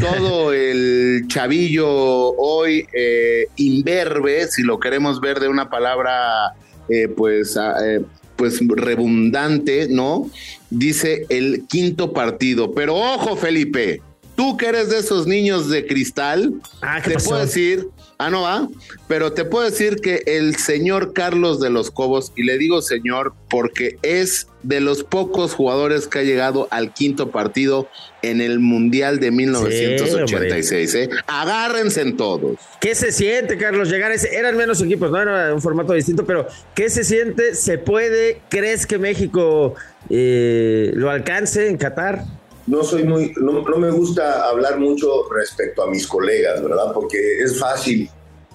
todo 0.00 0.52
el 0.52 1.24
chavillo 1.28 1.88
hoy 1.88 2.86
eh, 2.92 3.46
imberbe, 3.56 4.46
si 4.48 4.62
lo 4.62 4.78
queremos 4.78 5.20
ver 5.20 5.40
de 5.40 5.48
una 5.48 5.68
palabra 5.70 6.54
eh, 6.88 7.08
pues, 7.08 7.56
ah, 7.56 7.74
eh, 7.84 8.02
pues 8.36 8.60
redundante, 8.66 9.88
¿no? 9.88 10.30
Dice 10.70 11.26
el 11.28 11.64
quinto 11.68 12.12
partido. 12.12 12.72
Pero 12.72 12.94
ojo, 12.94 13.36
Felipe, 13.36 14.02
tú 14.34 14.56
que 14.56 14.66
eres 14.66 14.90
de 14.90 14.98
esos 14.98 15.26
niños 15.26 15.68
de 15.68 15.86
cristal, 15.86 16.54
ah, 16.82 17.00
te 17.02 17.18
puedo 17.18 17.40
decir 17.40 17.88
Ah, 18.18 18.30
no 18.30 18.42
va. 18.42 18.68
Pero 19.08 19.32
te 19.32 19.44
puedo 19.44 19.68
decir 19.68 19.96
que 19.96 20.22
el 20.26 20.56
señor 20.56 21.12
Carlos 21.12 21.60
de 21.60 21.68
los 21.68 21.90
Cobos, 21.90 22.32
y 22.34 22.44
le 22.44 22.56
digo 22.56 22.80
señor 22.80 23.34
porque 23.50 23.98
es 24.02 24.48
de 24.62 24.80
los 24.80 25.04
pocos 25.04 25.52
jugadores 25.52 26.08
que 26.08 26.20
ha 26.20 26.22
llegado 26.22 26.66
al 26.70 26.94
quinto 26.94 27.30
partido 27.30 27.88
en 28.22 28.40
el 28.40 28.58
Mundial 28.58 29.20
de 29.20 29.30
1986. 29.30 30.94
¿eh? 30.94 31.10
Agárrense 31.26 32.00
en 32.00 32.16
todos. 32.16 32.58
¿Qué 32.80 32.94
se 32.94 33.12
siente, 33.12 33.58
Carlos? 33.58 33.90
Llegar 33.90 34.10
a 34.10 34.14
ese. 34.14 34.34
Eran 34.34 34.56
menos 34.56 34.80
equipos, 34.80 35.10
¿no? 35.10 35.20
Era 35.20 35.54
un 35.54 35.60
formato 35.60 35.92
distinto, 35.92 36.24
pero 36.24 36.46
¿qué 36.74 36.88
se 36.88 37.04
siente? 37.04 37.54
¿Se 37.54 37.76
puede? 37.76 38.40
¿Crees 38.48 38.86
que 38.86 38.98
México 38.98 39.74
eh, 40.08 40.90
lo 40.94 41.10
alcance 41.10 41.68
en 41.68 41.76
Qatar? 41.76 42.24
No 42.66 42.82
soy 42.82 43.04
muy, 43.04 43.32
no, 43.36 43.62
me 43.62 43.90
gusta 43.90 44.48
hablar 44.48 44.78
mucho 44.78 45.28
respecto 45.30 45.82
a 45.82 45.90
mis 45.90 46.06
colegas, 46.06 46.62
¿verdad? 46.62 46.92
Porque 46.92 47.38
es 47.38 47.58
fácil 47.58 48.10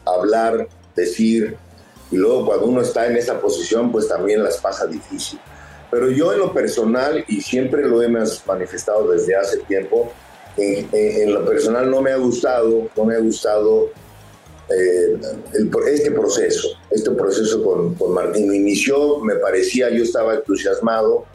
hablar, 0.06 0.68
decir, 0.96 1.56
y 2.12 2.18
luego 2.18 2.46
cuando 2.46 2.65
uno 2.65 2.82
está 2.82 3.08
en 3.08 3.15
esa 3.15 3.39
posición, 3.39 3.91
pues 3.91 4.08
también 4.08 4.44
las 4.44 4.58
pasa 4.58 4.86
difícil. 4.86 5.39
Pero 5.89 6.10
yo 6.10 6.34
en 6.34 6.39
lo 6.39 6.53
personal, 6.53 7.24
y 7.27 7.41
siempre 7.41 7.88
lo 7.88 8.01
he 8.01 8.10
manifestado 8.10 9.10
desde 9.10 9.36
hace 9.36 9.58
tiempo, 9.60 10.12
en, 10.58 11.34
lo 11.34 11.46
personal 11.46 11.89
no 11.89 12.01
me 12.01 12.12
ha 12.12 12.18
gustado, 12.18 12.89
no 12.96 13.06
me 13.06 13.15
ha 13.15 13.20
gustado 13.20 13.89
eh, 14.70 15.18
este 15.88 16.12
proceso, 16.12 16.68
este 16.89 17.12
proceso 17.12 17.63
con, 17.63 17.96
con 17.96 18.13
Martino. 18.13 18.53
Inició, 18.53 19.20
me 19.20 19.36
parecía, 19.36 19.89
yo 19.89 20.03
estaba 20.03 20.36
entusiasmado 20.36 21.25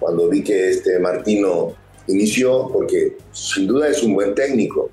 cuando 0.00 0.28
vi 0.28 0.42
que 0.42 0.70
este 0.70 0.98
Martino 0.98 1.74
inició 2.06 2.68
porque 2.72 3.16
sin 3.32 3.66
duda 3.66 3.88
es 3.88 4.02
un 4.02 4.14
buen 4.14 4.34
técnico. 4.34 4.90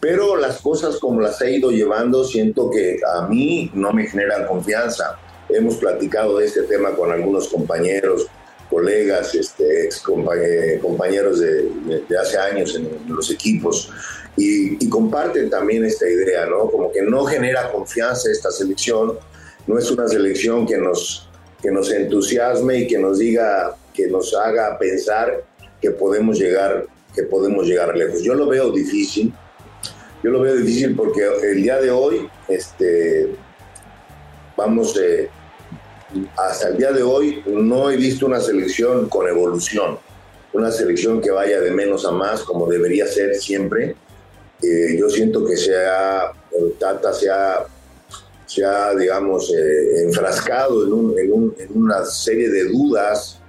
Pero 0.00 0.36
las 0.36 0.60
cosas 0.60 0.98
como 0.98 1.20
las 1.20 1.40
he 1.40 1.56
ido 1.56 1.70
llevando, 1.70 2.24
siento 2.24 2.70
que 2.70 2.98
a 3.16 3.26
mí 3.26 3.70
no 3.72 3.92
me 3.92 4.06
generan 4.06 4.46
confianza. 4.46 5.18
Hemos 5.48 5.76
platicado 5.76 6.38
de 6.38 6.46
este 6.46 6.62
tema 6.64 6.90
con 6.90 7.10
algunos 7.10 7.48
compañeros, 7.48 8.26
colegas, 8.68 9.34
este, 9.34 9.84
ex 9.84 10.02
compañeros 10.02 11.40
de, 11.40 11.70
hace 12.20 12.36
años 12.36 12.76
en, 12.76 12.90
los 13.08 13.30
equipos, 13.30 13.90
y, 14.36 14.84
y, 14.84 14.88
comparten 14.88 15.48
también 15.48 15.84
esta 15.84 16.06
idea, 16.08 16.44
¿no? 16.46 16.70
Como 16.70 16.90
que 16.90 17.00
no 17.00 17.24
genera 17.24 17.70
confianza 17.70 18.30
esta 18.30 18.50
selección, 18.50 19.16
no 19.66 19.78
es 19.78 19.90
una 19.90 20.08
selección 20.08 20.66
que 20.66 20.76
nos, 20.76 21.28
que 21.62 21.70
nos 21.70 21.90
entusiasme 21.90 22.80
y 22.80 22.86
que 22.86 22.98
nos 22.98 23.20
diga, 23.20 23.76
que 23.94 24.08
nos 24.08 24.34
haga 24.34 24.76
pensar 24.78 25.44
que 25.84 25.90
podemos 25.90 26.38
llegar, 26.38 26.86
que 27.14 27.24
podemos 27.24 27.66
llegar 27.66 27.94
lejos. 27.94 28.22
Yo 28.22 28.32
lo 28.32 28.46
veo 28.46 28.70
difícil, 28.70 29.34
yo 30.22 30.30
lo 30.30 30.40
veo 30.40 30.56
difícil 30.56 30.96
porque 30.96 31.20
el 31.42 31.62
día 31.62 31.78
de 31.78 31.90
hoy, 31.90 32.26
este, 32.48 33.28
vamos, 34.56 34.98
eh, 34.98 35.28
hasta 36.38 36.68
el 36.68 36.78
día 36.78 36.90
de 36.90 37.02
hoy 37.02 37.42
no 37.44 37.90
he 37.90 37.98
visto 37.98 38.24
una 38.24 38.40
selección 38.40 39.10
con 39.10 39.28
evolución, 39.28 39.98
una 40.54 40.70
selección 40.70 41.20
que 41.20 41.30
vaya 41.30 41.60
de 41.60 41.70
menos 41.70 42.06
a 42.06 42.12
más 42.12 42.44
como 42.44 42.66
debería 42.66 43.06
ser 43.06 43.34
siempre. 43.34 43.94
Eh, 44.62 44.96
yo 44.98 45.10
siento 45.10 45.44
que 45.44 45.58
se 45.58 45.76
ha, 45.84 46.32
Tata 46.78 47.12
se 47.12 47.28
ha, 48.64 48.94
digamos, 48.94 49.52
eh, 49.52 50.04
enfrascado 50.04 50.86
en, 50.86 51.18
en, 51.18 51.54
en, 51.58 51.82
una 51.82 52.06
serie 52.06 52.48
de 52.48 52.70
dudas 52.70 53.42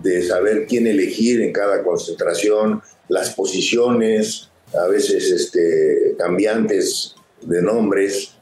de 0.00 0.22
saber 0.22 0.66
quién 0.66 0.86
elegir 0.86 1.42
en 1.42 1.52
cada 1.52 1.82
concentración, 1.82 2.80
las 3.08 3.34
posiciones, 3.34 4.50
a 4.74 4.86
veces 4.86 5.30
este, 5.30 6.14
cambiantes 6.16 7.14
de 7.42 7.60
nombres 7.60 8.34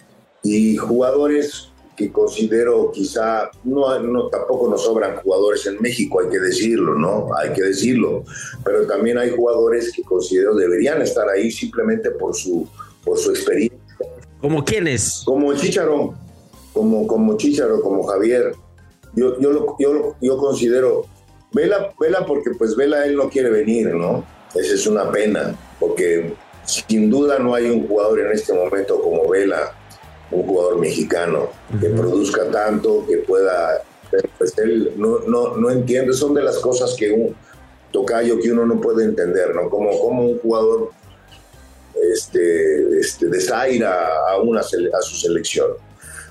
y 0.42 0.76
jugadores 0.76 1.70
que 1.96 2.10
considero 2.10 2.90
quizá, 2.92 3.50
no, 3.64 3.98
no, 3.98 4.28
tampoco 4.28 4.70
nos 4.70 4.84
sobran 4.84 5.16
jugadores 5.16 5.66
en 5.66 5.82
México, 5.82 6.20
hay 6.20 6.30
que 6.30 6.38
decirlo, 6.38 6.94
¿no? 6.94 7.28
Hay 7.36 7.52
que 7.52 7.62
decirlo, 7.62 8.24
pero 8.64 8.86
también 8.86 9.18
hay 9.18 9.30
jugadores 9.30 9.92
que 9.92 10.02
considero 10.02 10.54
deberían 10.54 11.02
estar 11.02 11.28
ahí 11.28 11.50
simplemente 11.50 12.10
por 12.12 12.34
su, 12.34 12.66
por 13.04 13.18
su 13.18 13.30
experiencia. 13.30 13.78
¿Como 14.40 14.64
quiénes? 14.64 15.22
Como 15.26 15.52
Chicharo, 15.54 16.14
como, 16.72 17.06
como 17.06 17.36
Chicharo, 17.36 17.82
como 17.82 18.04
Javier. 18.04 18.54
Yo, 19.14 19.38
yo, 19.38 19.76
yo, 19.78 20.16
yo 20.22 20.36
considero 20.38 21.04
Vela, 21.52 21.92
Vela 21.98 22.24
porque 22.26 22.50
pues 22.50 22.76
Vela 22.76 23.04
él 23.06 23.16
no 23.16 23.28
quiere 23.28 23.50
venir, 23.50 23.94
¿no? 23.94 24.24
Esa 24.54 24.74
es 24.74 24.86
una 24.86 25.10
pena, 25.10 25.56
porque 25.78 26.34
sin 26.64 27.10
duda 27.10 27.38
no 27.38 27.54
hay 27.54 27.70
un 27.70 27.86
jugador 27.86 28.20
en 28.20 28.32
este 28.32 28.52
momento 28.52 29.00
como 29.00 29.28
Vela, 29.28 29.72
un 30.30 30.46
jugador 30.46 30.78
mexicano, 30.78 31.50
que 31.80 31.88
produzca 31.88 32.50
tanto, 32.50 33.04
que 33.08 33.18
pueda... 33.18 33.82
Pues 34.38 34.58
él 34.58 34.92
no, 34.96 35.20
no, 35.20 35.56
no 35.56 35.70
entiende, 35.70 36.12
son 36.12 36.34
de 36.34 36.42
las 36.42 36.58
cosas 36.58 36.94
que 36.98 37.12
un 37.12 37.36
tocayo 37.92 38.40
que 38.40 38.50
uno 38.50 38.66
no 38.66 38.80
puede 38.80 39.04
entender, 39.04 39.54
¿no? 39.54 39.70
Como, 39.70 39.98
como 40.00 40.26
un 40.26 40.38
jugador 40.38 40.90
este, 42.12 42.98
este, 42.98 43.26
desaira 43.26 44.08
a, 44.28 44.38
una, 44.38 44.60
a 44.60 45.02
su 45.02 45.16
selección. 45.16 45.72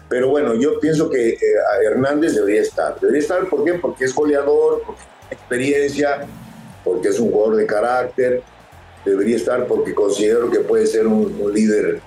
Pero 0.10 0.30
bueno, 0.30 0.56
yo 0.56 0.80
pienso 0.80 1.10
que 1.10 1.30
eh, 1.30 1.40
Hernández 1.86 2.34
debería 2.34 2.62
estar. 2.62 3.00
Debería 3.00 3.22
estar, 3.22 3.48
¿por 3.48 3.64
qué? 3.64 3.76
Porque 3.76 4.06
es 4.06 4.16
goleador, 4.16 4.82
porque 4.86 5.02
tiene 5.02 5.36
experiencia, 5.36 6.28
porque 6.84 7.10
es 7.10 7.20
un 7.20 7.32
jugador 7.32 7.58
de 7.58 7.66
carácter. 7.68 8.42
Debería 9.06 9.36
estar 9.36 9.68
porque 9.68 9.94
considero 9.94 10.50
que 10.50 10.60
puede 10.60 10.88
ser 10.88 11.06
un, 11.06 11.54
líder, 11.54 12.02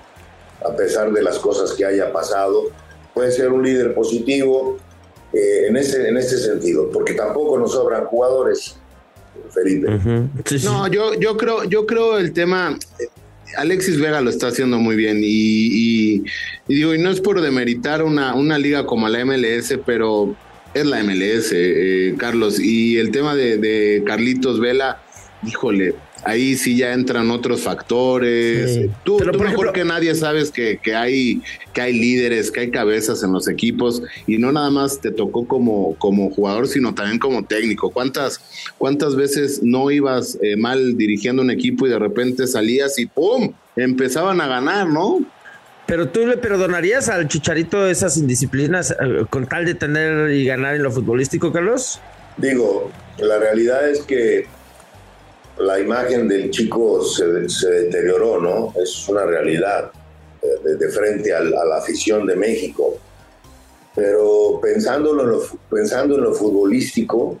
a 0.63 0.75
pesar 0.75 1.11
de 1.13 1.23
las 1.23 1.39
cosas 1.39 1.71
que 1.71 1.85
haya 1.85 2.11
pasado. 2.11 2.65
Puede 3.13 3.31
ser 3.31 3.49
un 3.51 3.63
líder 3.63 3.95
positivo 3.95 4.77
eh, 5.31 5.67
en, 5.69 5.77
ese, 5.77 6.09
en 6.09 6.17
ese 6.17 6.37
sentido, 6.37 6.89
porque 6.91 7.13
tampoco 7.13 7.57
nos 7.57 7.71
sobran 7.71 8.05
jugadores, 8.05 8.75
Felipe. 9.49 9.87
No, 10.63 10.87
yo, 10.87 11.13
yo, 11.13 11.37
creo, 11.37 11.63
yo 11.63 11.85
creo 11.85 12.17
el 12.17 12.33
tema 12.33 12.77
Alexis 13.57 13.99
Vega 13.99 14.21
lo 14.21 14.29
está 14.29 14.47
haciendo 14.47 14.79
muy 14.79 14.95
bien 14.95 15.19
y, 15.23 16.23
digo, 16.67 16.93
y 16.93 16.97
no 16.97 17.09
es 17.09 17.21
por 17.21 17.41
demeritar 17.41 18.03
una, 18.03 18.35
una 18.35 18.57
liga 18.57 18.85
como 18.85 19.07
la 19.09 19.23
MLS, 19.25 19.77
pero 19.85 20.35
es 20.73 20.85
la 20.85 21.03
MLS, 21.03 21.51
eh, 21.53 22.15
Carlos. 22.17 22.59
Y 22.59 22.97
el 22.97 23.11
tema 23.11 23.35
de 23.35 24.03
Carlitos 24.05 24.59
Vela, 24.59 25.01
híjole, 25.45 25.95
ahí 26.23 26.55
sí 26.55 26.77
ya 26.77 26.93
entran 26.93 27.29
otros 27.31 27.61
factores. 27.61 28.89
Tú, 29.03 29.19
mejor 29.39 29.73
que 29.73 29.83
nadie 29.83 30.15
sabes 30.15 30.51
que, 30.51 30.79
hay, 30.95 31.41
que 31.73 31.81
hay 31.81 31.93
líderes, 31.93 32.51
que 32.51 32.61
hay 32.61 32.71
cabezas 32.71 33.23
en 33.23 33.33
los 33.33 33.47
equipos 33.47 34.01
y 34.27 34.37
no 34.37 34.51
nada 34.51 34.69
más 34.69 34.99
te 34.99 35.11
tocó 35.11 35.47
como, 35.47 35.95
como 35.97 36.29
jugador, 36.31 36.67
sino 36.67 36.93
también 36.93 37.19
como 37.19 37.43
técnico. 37.43 37.91
¿Cuántas, 37.91 38.41
cuántas 38.77 39.15
veces 39.15 39.61
no 39.63 39.91
ibas 39.91 40.37
eh, 40.41 40.55
mal 40.55 40.97
dirigiendo 40.97 41.41
un 41.41 41.51
equipo 41.51 41.85
y 41.87 41.89
de 41.89 41.99
repente 41.99 42.47
salías 42.47 42.97
y 42.99 43.05
¡pum! 43.05 43.53
empezaban 43.75 44.39
a 44.41 44.47
ganar, 44.47 44.87
¿no? 44.87 45.19
Pero 45.85 46.07
tú 46.07 46.25
le 46.25 46.37
perdonarías 46.37 47.09
al 47.09 47.27
Chicharito 47.27 47.85
esas 47.87 48.15
indisciplinas 48.17 48.91
eh, 48.91 49.25
con 49.29 49.47
tal 49.47 49.65
de 49.65 49.75
tener 49.75 50.31
y 50.31 50.45
ganar 50.45 50.75
en 50.75 50.83
lo 50.83 50.91
futbolístico, 50.91 51.51
Carlos? 51.51 51.99
Digo, 52.37 52.89
la 53.19 53.37
realidad 53.37 53.89
es 53.89 54.01
que 54.01 54.47
la 55.57 55.79
imagen 55.79 56.27
del 56.27 56.49
chico 56.49 57.03
se, 57.03 57.25
deterioró, 57.25 58.39
¿no? 58.39 58.73
Es 58.81 59.07
una 59.07 59.25
realidad. 59.25 59.91
de, 60.41 60.89
frente 60.89 61.33
a 61.33 61.41
la 61.41 61.77
afición 61.77 62.25
de 62.25 62.35
México. 62.35 62.97
Pero 63.95 64.59
pensando 64.61 65.11
en 65.11 65.29
lo, 65.29 65.41
pensando 65.69 66.15
en 66.15 66.23
lo 66.23 66.33
futbolístico, 66.33 67.39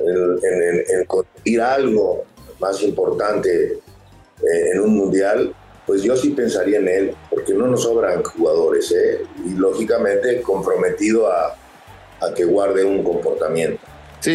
en, 0.00 1.04
conseguir 1.06 1.60
algo 1.60 2.24
más 2.58 2.82
importante 2.82 3.72
eh, 3.74 4.70
en 4.72 4.80
un 4.80 4.96
mundial, 4.96 5.54
pues 5.86 6.02
yo 6.02 6.16
sí 6.16 6.30
pensaría 6.30 6.78
en 6.78 6.88
él, 6.88 7.16
porque 7.30 7.54
no 7.54 7.68
nos 7.68 7.84
sobran 7.84 8.22
jugadores, 8.24 8.90
¿eh? 8.90 9.20
y 9.44 9.50
lógicamente 9.50 10.42
comprometido 10.42 11.30
a, 11.30 11.56
a 12.20 12.34
que 12.34 12.44
guarde 12.44 12.84
un 12.84 13.04
comportamiento. 13.04 13.80
Sí, 14.26 14.32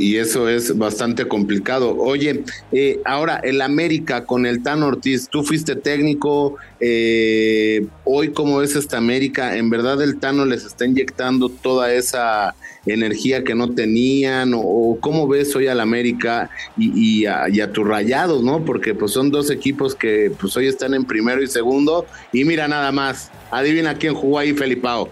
y, 0.00 0.16
eso 0.16 0.48
es 0.48 0.76
bastante 0.76 1.28
complicado. 1.28 1.96
Oye, 1.96 2.42
eh, 2.72 2.98
ahora 3.04 3.36
el 3.36 3.62
América 3.62 4.24
con 4.24 4.46
el 4.46 4.64
Tan 4.64 4.82
Ortiz, 4.82 5.28
tú 5.28 5.44
fuiste 5.44 5.76
técnico, 5.76 6.56
eh, 6.80 7.86
hoy 8.02 8.32
cómo 8.32 8.62
es 8.62 8.74
esta 8.74 8.98
América, 8.98 9.56
¿en 9.56 9.70
verdad 9.70 10.02
el 10.02 10.18
Tano 10.18 10.44
les 10.44 10.64
está 10.64 10.86
inyectando 10.86 11.50
toda 11.50 11.94
esa 11.94 12.56
energía 12.84 13.44
que 13.44 13.54
no 13.54 13.72
tenían? 13.72 14.54
¿O, 14.56 14.98
cómo 15.00 15.28
ves 15.28 15.54
hoy 15.54 15.68
al 15.68 15.78
América 15.78 16.50
y, 16.76 17.26
a, 17.26 17.72
tus 17.72 17.86
rayados, 17.86 18.42
no? 18.42 18.64
Porque 18.64 18.92
pues 18.92 19.12
son 19.12 19.30
dos 19.30 19.52
equipos 19.52 19.94
que 19.94 20.32
pues 20.40 20.56
hoy 20.56 20.66
están 20.66 20.94
en 20.94 21.04
primero 21.04 21.40
y 21.40 21.46
segundo, 21.46 22.06
y 22.32 22.44
mira 22.44 22.66
nada 22.66 22.90
más, 22.90 23.30
adivina 23.52 23.94
quién 23.94 24.14
jugó 24.14 24.40
ahí, 24.40 24.52
Felipao. 24.52 25.08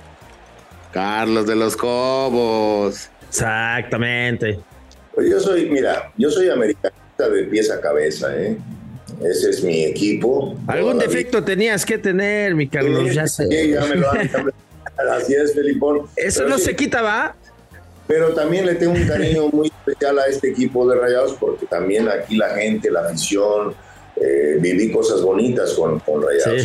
Carlos 0.92 1.46
de 1.46 1.54
los 1.54 1.76
Cobos. 1.76 3.08
Exactamente. 3.30 4.58
Pues 5.14 5.30
yo 5.30 5.40
soy, 5.40 5.70
mira, 5.70 6.12
yo 6.16 6.30
soy 6.30 6.50
americanista 6.50 7.28
de 7.32 7.44
pies 7.44 7.70
a 7.70 7.80
cabeza, 7.80 8.36
¿eh? 8.36 8.56
Ese 9.22 9.50
es 9.50 9.62
mi 9.62 9.84
equipo. 9.84 10.56
Algún 10.66 10.98
defecto 10.98 11.44
tenías 11.44 11.84
que 11.86 11.98
tener, 11.98 12.54
mi 12.54 12.68
Carlos, 12.68 13.14
ya 13.14 13.26
sé. 13.26 13.46
Sí, 13.46 13.70
ya 13.70 13.84
me 13.84 13.96
lo 13.96 14.10
han, 14.10 14.30
Así 15.12 15.34
es, 15.34 15.54
Felipón. 15.54 16.02
Eso 16.16 16.46
no 16.48 16.58
se 16.58 16.74
quita, 16.76 17.02
¿va? 17.02 17.36
Pero 18.06 18.34
también 18.34 18.66
le 18.66 18.74
tengo 18.74 18.92
un 18.92 19.06
cariño 19.06 19.48
muy 19.48 19.68
especial 19.68 20.18
a 20.18 20.26
este 20.26 20.50
equipo 20.50 20.88
de 20.88 20.98
Rayados 20.98 21.36
porque 21.38 21.66
también 21.66 22.08
aquí 22.08 22.36
la 22.36 22.50
gente, 22.50 22.90
la 22.90 23.06
afición, 23.06 23.74
eh, 24.16 24.56
viví 24.58 24.90
cosas 24.90 25.22
bonitas 25.22 25.72
con, 25.74 26.00
con 26.00 26.22
Rayados. 26.22 26.62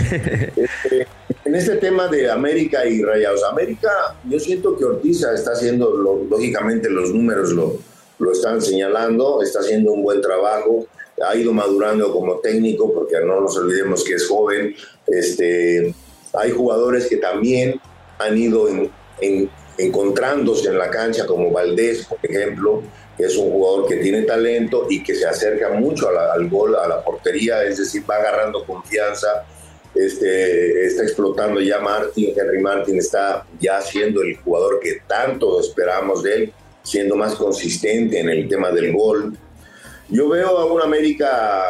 Este, 0.56 1.08
en 1.46 1.54
este 1.54 1.76
tema 1.76 2.08
de 2.08 2.30
América 2.30 2.88
y 2.88 3.04
Rayados, 3.04 3.44
América, 3.44 3.90
yo 4.28 4.40
siento 4.40 4.76
que 4.76 4.84
Ortiz 4.84 5.24
está 5.24 5.52
haciendo, 5.52 5.94
lógicamente 6.28 6.90
los 6.90 7.12
números 7.14 7.52
lo, 7.52 7.78
lo 8.18 8.32
están 8.32 8.62
señalando, 8.64 9.44
está 9.44 9.60
haciendo 9.60 9.92
un 9.92 10.02
buen 10.02 10.22
trabajo, 10.22 10.88
ha 11.24 11.36
ido 11.36 11.54
madurando 11.54 12.12
como 12.12 12.40
técnico, 12.40 12.92
porque 12.92 13.18
no 13.24 13.42
nos 13.42 13.56
olvidemos 13.58 14.04
que 14.04 14.16
es 14.16 14.28
joven. 14.28 14.76
Este, 15.06 15.94
hay 16.34 16.52
jugadores 16.52 17.06
que 17.06 17.18
también 17.18 17.80
han 18.18 18.36
ido 18.36 18.68
encontrándose 19.78 20.70
en 20.70 20.80
la 20.80 20.90
cancha, 20.90 21.28
como 21.28 21.52
Valdés, 21.52 22.06
por 22.06 22.18
ejemplo, 22.24 22.82
que 23.16 23.26
es 23.26 23.38
un 23.38 23.52
jugador 23.52 23.88
que 23.88 23.98
tiene 23.98 24.24
talento 24.24 24.88
y 24.90 25.04
que 25.04 25.14
se 25.14 25.28
acerca 25.28 25.70
mucho 25.70 26.10
al 26.10 26.50
gol, 26.50 26.76
a 26.76 26.88
la 26.88 27.04
portería, 27.04 27.64
es 27.64 27.78
decir, 27.78 28.04
va 28.10 28.16
agarrando 28.16 28.66
confianza 28.66 29.46
este, 29.96 30.86
está 30.86 31.04
explotando 31.04 31.62
ya 31.62 31.80
Martin, 31.80 32.34
Henry 32.38 32.60
Martin 32.60 32.98
está 32.98 33.46
ya 33.60 33.82
siendo 33.82 34.22
el 34.22 34.36
jugador 34.38 34.80
que 34.82 35.00
tanto 35.08 35.60
esperamos 35.60 36.22
de 36.22 36.36
él, 36.36 36.54
siendo 36.84 37.16
más 37.16 37.36
consistente 37.36 38.20
en 38.20 38.30
el 38.30 38.48
tema 38.50 38.72
del 38.72 38.92
gol. 38.92 39.38
Yo 40.10 40.30
veo 40.30 40.58
a 40.60 40.66
un 40.66 40.82
América 40.82 41.64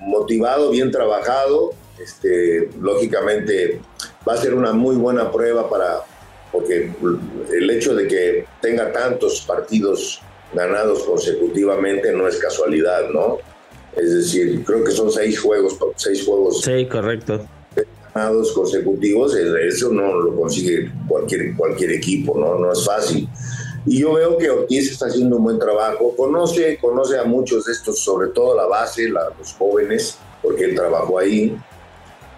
motivado, 0.00 0.70
bien 0.70 0.90
trabajado, 0.90 1.74
este, 2.00 2.70
lógicamente 2.80 3.80
va 4.26 4.34
a 4.34 4.36
ser 4.36 4.54
una 4.54 4.72
muy 4.72 4.96
buena 4.96 5.30
prueba 5.30 5.68
para, 5.68 6.02
porque 6.52 6.90
el 7.52 7.70
hecho 7.70 7.94
de 7.94 8.06
que 8.06 8.44
tenga 8.60 8.92
tantos 8.92 9.42
partidos 9.42 10.22
ganados 10.54 11.02
consecutivamente 11.02 12.12
no 12.12 12.28
es 12.28 12.36
casualidad, 12.36 13.10
¿no? 13.10 13.38
Es 13.96 14.14
decir, 14.14 14.62
creo 14.64 14.84
que 14.84 14.92
son 14.92 15.10
seis 15.10 15.38
juegos, 15.38 15.76
seis 15.96 16.24
juegos. 16.24 16.62
Sí, 16.62 16.86
correcto 16.86 17.46
consecutivos, 18.54 19.34
eso 19.34 19.90
no 19.90 20.14
lo 20.14 20.36
consigue 20.36 20.90
cualquier, 21.08 21.56
cualquier 21.56 21.92
equipo, 21.92 22.38
¿no? 22.38 22.58
no 22.58 22.72
es 22.72 22.84
fácil. 22.84 23.28
Y 23.84 24.00
yo 24.00 24.14
veo 24.14 24.38
que 24.38 24.48
Ortiz 24.48 24.92
está 24.92 25.06
haciendo 25.06 25.36
un 25.36 25.44
buen 25.44 25.58
trabajo, 25.58 26.14
conoce, 26.16 26.78
conoce 26.80 27.18
a 27.18 27.24
muchos 27.24 27.64
de 27.64 27.72
estos, 27.72 27.98
sobre 27.98 28.28
todo 28.28 28.56
la 28.56 28.66
base, 28.66 29.08
los 29.08 29.52
jóvenes, 29.58 30.18
porque 30.40 30.64
él 30.64 30.74
trabajó 30.74 31.18
ahí, 31.18 31.56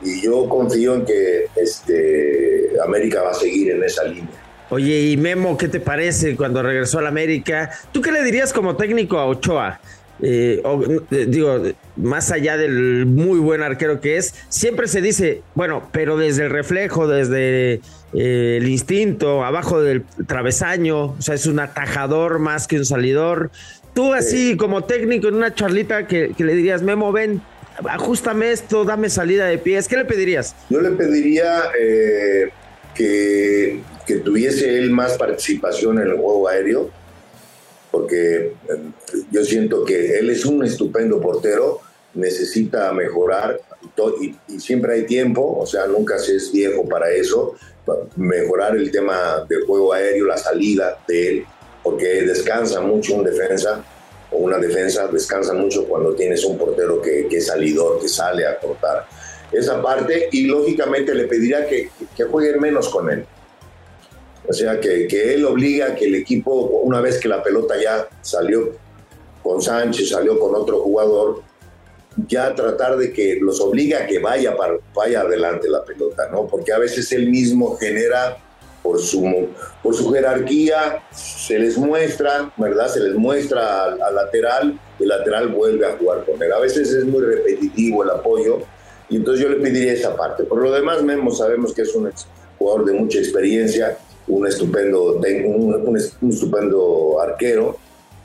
y 0.03 0.23
yo 0.23 0.49
confío 0.49 0.95
en 0.95 1.05
que 1.05 1.47
este, 1.57 2.71
América 2.83 3.23
va 3.23 3.31
a 3.31 3.35
seguir 3.35 3.73
en 3.73 3.83
esa 3.85 4.05
línea. 4.05 4.45
Oye, 4.71 5.11
y 5.11 5.17
Memo, 5.17 5.57
¿qué 5.57 5.69
te 5.69 5.81
parece 5.81 6.37
cuando 6.37 6.63
regresó 6.63 6.99
a 6.99 7.03
la 7.03 7.09
América? 7.09 7.71
¿Tú 7.93 8.01
qué 8.01 8.11
le 8.11 8.23
dirías 8.23 8.53
como 8.53 8.77
técnico 8.77 9.19
a 9.19 9.27
Ochoa? 9.27 9.81
Eh, 10.23 10.63
eh, 11.11 11.27
digo, 11.29 11.63
más 11.97 12.31
allá 12.31 12.57
del 12.57 13.07
muy 13.07 13.39
buen 13.39 13.63
arquero 13.63 14.01
que 14.01 14.17
es, 14.17 14.35
siempre 14.49 14.87
se 14.87 15.01
dice, 15.01 15.43
bueno, 15.55 15.89
pero 15.93 16.17
desde 16.17 16.45
el 16.45 16.51
reflejo, 16.51 17.09
desde 17.09 17.81
eh, 18.15 18.59
el 18.61 18.69
instinto, 18.69 19.45
abajo 19.45 19.83
del 19.83 20.05
travesaño, 20.27 21.07
o 21.07 21.17
sea, 21.21 21.35
es 21.35 21.47
un 21.47 21.59
atajador 21.59 22.39
más 22.39 22.69
que 22.69 22.79
un 22.79 22.87
salidor. 22.87 23.51
Tú 23.93 24.13
así 24.13 24.57
como 24.57 24.85
técnico 24.85 25.29
en 25.29 25.35
una 25.35 25.55
charlita 25.55 26.07
que, 26.07 26.33
le 26.37 26.55
dirías, 26.55 26.83
Memo, 26.83 27.13
ven, 27.13 27.43
ajustame 27.89 28.53
esto, 28.53 28.85
dame 28.85 29.11
salida 29.11 29.47
de 29.47 29.59
pies, 29.59 29.89
¿qué 29.89 29.97
le 29.97 30.05
pedirías? 30.05 30.55
Yo 30.71 30.81
le 30.81 30.91
pediría 30.91 31.65
que, 32.95 33.81
que 34.07 34.17
tuviese 34.17 34.79
él 34.79 34.91
más 34.91 35.17
participación 35.17 35.99
en 35.99 36.09
el 36.09 36.15
juego 36.15 36.49
aéreo 36.49 37.04
porque 37.95 38.47
eh, 38.47 38.53
yo 39.31 39.45
siento 39.45 39.85
que 39.85 40.19
él 40.19 40.29
es 40.29 40.45
un 40.45 40.65
estupendo 40.65 41.21
portero, 41.21 41.81
necesita 42.15 42.93
mejorar 42.93 43.61
y, 44.21 44.59
siempre 44.59 44.95
hay 44.95 45.07
tiempo, 45.07 45.59
o 45.61 45.65
sea, 45.65 45.87
nunca 45.87 46.19
se 46.19 46.35
es 46.35 46.51
viejo 46.51 46.89
para 46.89 47.13
eso, 47.13 47.55
mejorar 48.17 48.77
el 48.77 48.91
tema 48.91 49.47
del 49.49 49.65
juego 49.65 49.93
aéreo, 49.93 50.27
la 50.27 50.37
salida 50.37 50.99
de 51.07 51.29
él, 51.29 51.45
porque 51.85 52.23
descansa 52.23 52.81
mucho 52.81 53.15
un 53.15 53.23
defensa 53.23 53.85
o 54.33 54.39
una 54.39 54.59
defensa, 54.59 55.07
descansa 55.07 55.55
mucho 55.55 55.85
cuando 55.85 56.17
tienes 56.17 56.45
un 56.45 56.59
portero 56.59 57.01
que, 57.01 57.29
es 57.31 57.47
salidor, 57.47 58.01
que 58.01 58.09
sale 58.09 58.45
a 58.45 58.59
cortar. 58.59 59.07
Esa 59.53 59.81
parte, 59.81 60.31
y 60.33 60.47
lógicamente 60.47 61.15
le 61.15 61.29
pediría 61.29 61.65
que, 61.69 61.91
que 62.17 62.25
jueguen 62.25 62.61
menos 62.61 62.89
con 62.89 63.09
él 63.09 63.25
o 64.47 64.53
sea, 64.53 64.79
que, 64.79 65.07
que 65.07 65.35
él 65.35 65.45
obliga 65.45 65.89
a 65.89 65.95
que 65.95 66.07
el 66.07 66.15
equipo, 66.15 66.53
una 66.53 67.01
vez 67.01 67.19
que 67.19 67.29
la 67.29 67.43
pelota 67.43 67.75
ya 67.81 68.09
salió 68.21 68.73
con 69.43 69.61
Sánchez, 69.61 70.11
salió 70.11 70.39
con 70.39 70.55
otro 70.55 70.81
jugador, 70.81 71.43
ya 72.29 72.55
tratar 72.55 72.97
de 72.97 73.13
que 73.13 73.39
los 73.41 73.61
obliga 73.61 74.01
a 74.01 74.07
que 74.07 74.19
vaya, 74.19 74.57
para, 74.57 74.75
vaya 74.95 75.21
adelante 75.21 75.69
la 75.69 75.85
pelota, 75.85 76.29
¿no? 76.31 76.47
Porque 76.47 76.73
a 76.73 76.79
veces 76.79 77.11
él 77.13 77.29
mismo 77.29 77.77
genera 77.77 78.39
por 78.83 79.01
su, 79.01 79.49
por 79.83 79.95
su 79.95 80.13
jerarquía, 80.13 81.03
se 81.11 81.59
les 81.59 81.79
muestra, 81.79 82.53
¿verdad? 82.57 82.89
Se 82.89 83.01
les 83.01 83.15
muestra 83.15 83.85
al, 83.85 84.15
lateral, 84.15 84.79
el 85.01 85.09
lateral 85.09 85.49
vuelve 85.49 85.87
a 85.87 85.97
jugar 85.97 86.25
con 86.25 86.41
él. 86.43 86.53
A 86.53 86.61
veces 86.61 86.93
es 86.93 87.05
muy 87.05 87.23
repetitivo 87.23 88.05
el 88.05 88.11
apoyo, 88.11 88.61
y 89.09 89.17
entonces 89.17 89.43
yo 89.43 89.51
le 89.51 89.57
pediría 89.57 89.95
esa 89.95 90.15
parte. 90.15 90.45
Por 90.45 90.63
lo 90.63 90.71
demás, 90.71 91.03
Memo, 91.03 91.31
sabemos 91.31 91.73
que 91.73 91.83
es 91.83 91.95
un 91.95 92.11
jugador 92.59 92.85
de 92.85 92.93
mucha 92.93 93.19
experiencia, 93.19 93.99
un 94.27 94.47
estupendo, 94.47 95.21
un, 95.21 95.99
un, 96.21 96.31
estupendo 96.31 97.21
arquero, 97.21 97.77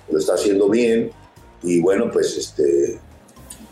lo 0.09 0.17
está 0.17 0.33
haciendo 0.33 0.69
bien 0.69 1.11
y 1.63 1.79
bueno, 1.81 2.09
pues 2.11 2.37
este, 2.37 2.99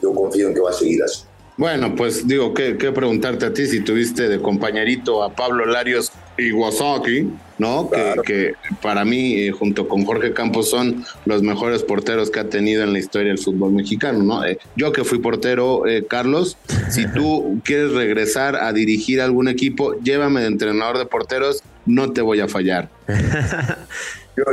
yo 0.02 0.14
confío 0.14 0.50
en 0.50 0.54
que 0.54 0.60
va 0.62 0.72
a 0.72 0.74
seguir 0.74 1.04
así. 1.04 1.24
Bueno, 1.58 1.96
pues 1.96 2.28
digo, 2.28 2.54
¿qué, 2.54 2.76
preguntarte 2.76 3.48
a 3.48 3.52
ti 3.52 3.66
si 3.66 3.82
tuviste 3.82 4.30
de 4.30 4.40
compañerito 4.40 5.24
a 5.24 5.34
Pablo 5.34 5.66
Larios 5.66 6.12
Iwasaki, 6.38 7.32
¿no? 7.58 7.90
Que, 8.24 8.54
para 8.80 9.04
mí, 9.04 9.34
eh, 9.34 9.52
junto 9.52 9.88
con 9.88 10.06
Jorge 10.06 10.34
Campos, 10.34 10.70
son 10.70 11.04
los 11.26 11.42
mejores 11.42 11.82
porteros 11.82 12.30
que 12.30 12.42
ha 12.42 12.48
tenido 12.48 12.84
en 12.84 12.94
la 12.94 13.00
historia 13.00 13.30
del 13.30 13.40
fútbol 13.40 13.72
mexicano, 13.72 14.22
¿no? 14.22 14.46
Eh, 14.46 14.60
yo 14.76 14.92
que 14.92 15.04
fui 15.04 15.18
portero, 15.18 15.88
eh, 15.88 16.06
Carlos, 16.08 16.58
si 16.92 17.12
tú 17.12 17.60
quieres 17.64 17.92
regresar 17.94 18.56
a 18.56 18.72
dirigir 18.72 19.20
algún 19.20 19.48
equipo, 19.48 19.96
llévame 20.04 20.42
de 20.42 20.48
entrenador 20.48 21.00
de 21.00 21.08
porteros, 21.08 21.64
no 21.88 22.12
te 22.12 22.22
voy 22.22 22.40
a 22.40 22.48
fallar. 22.48 22.90
yo, 24.38 24.44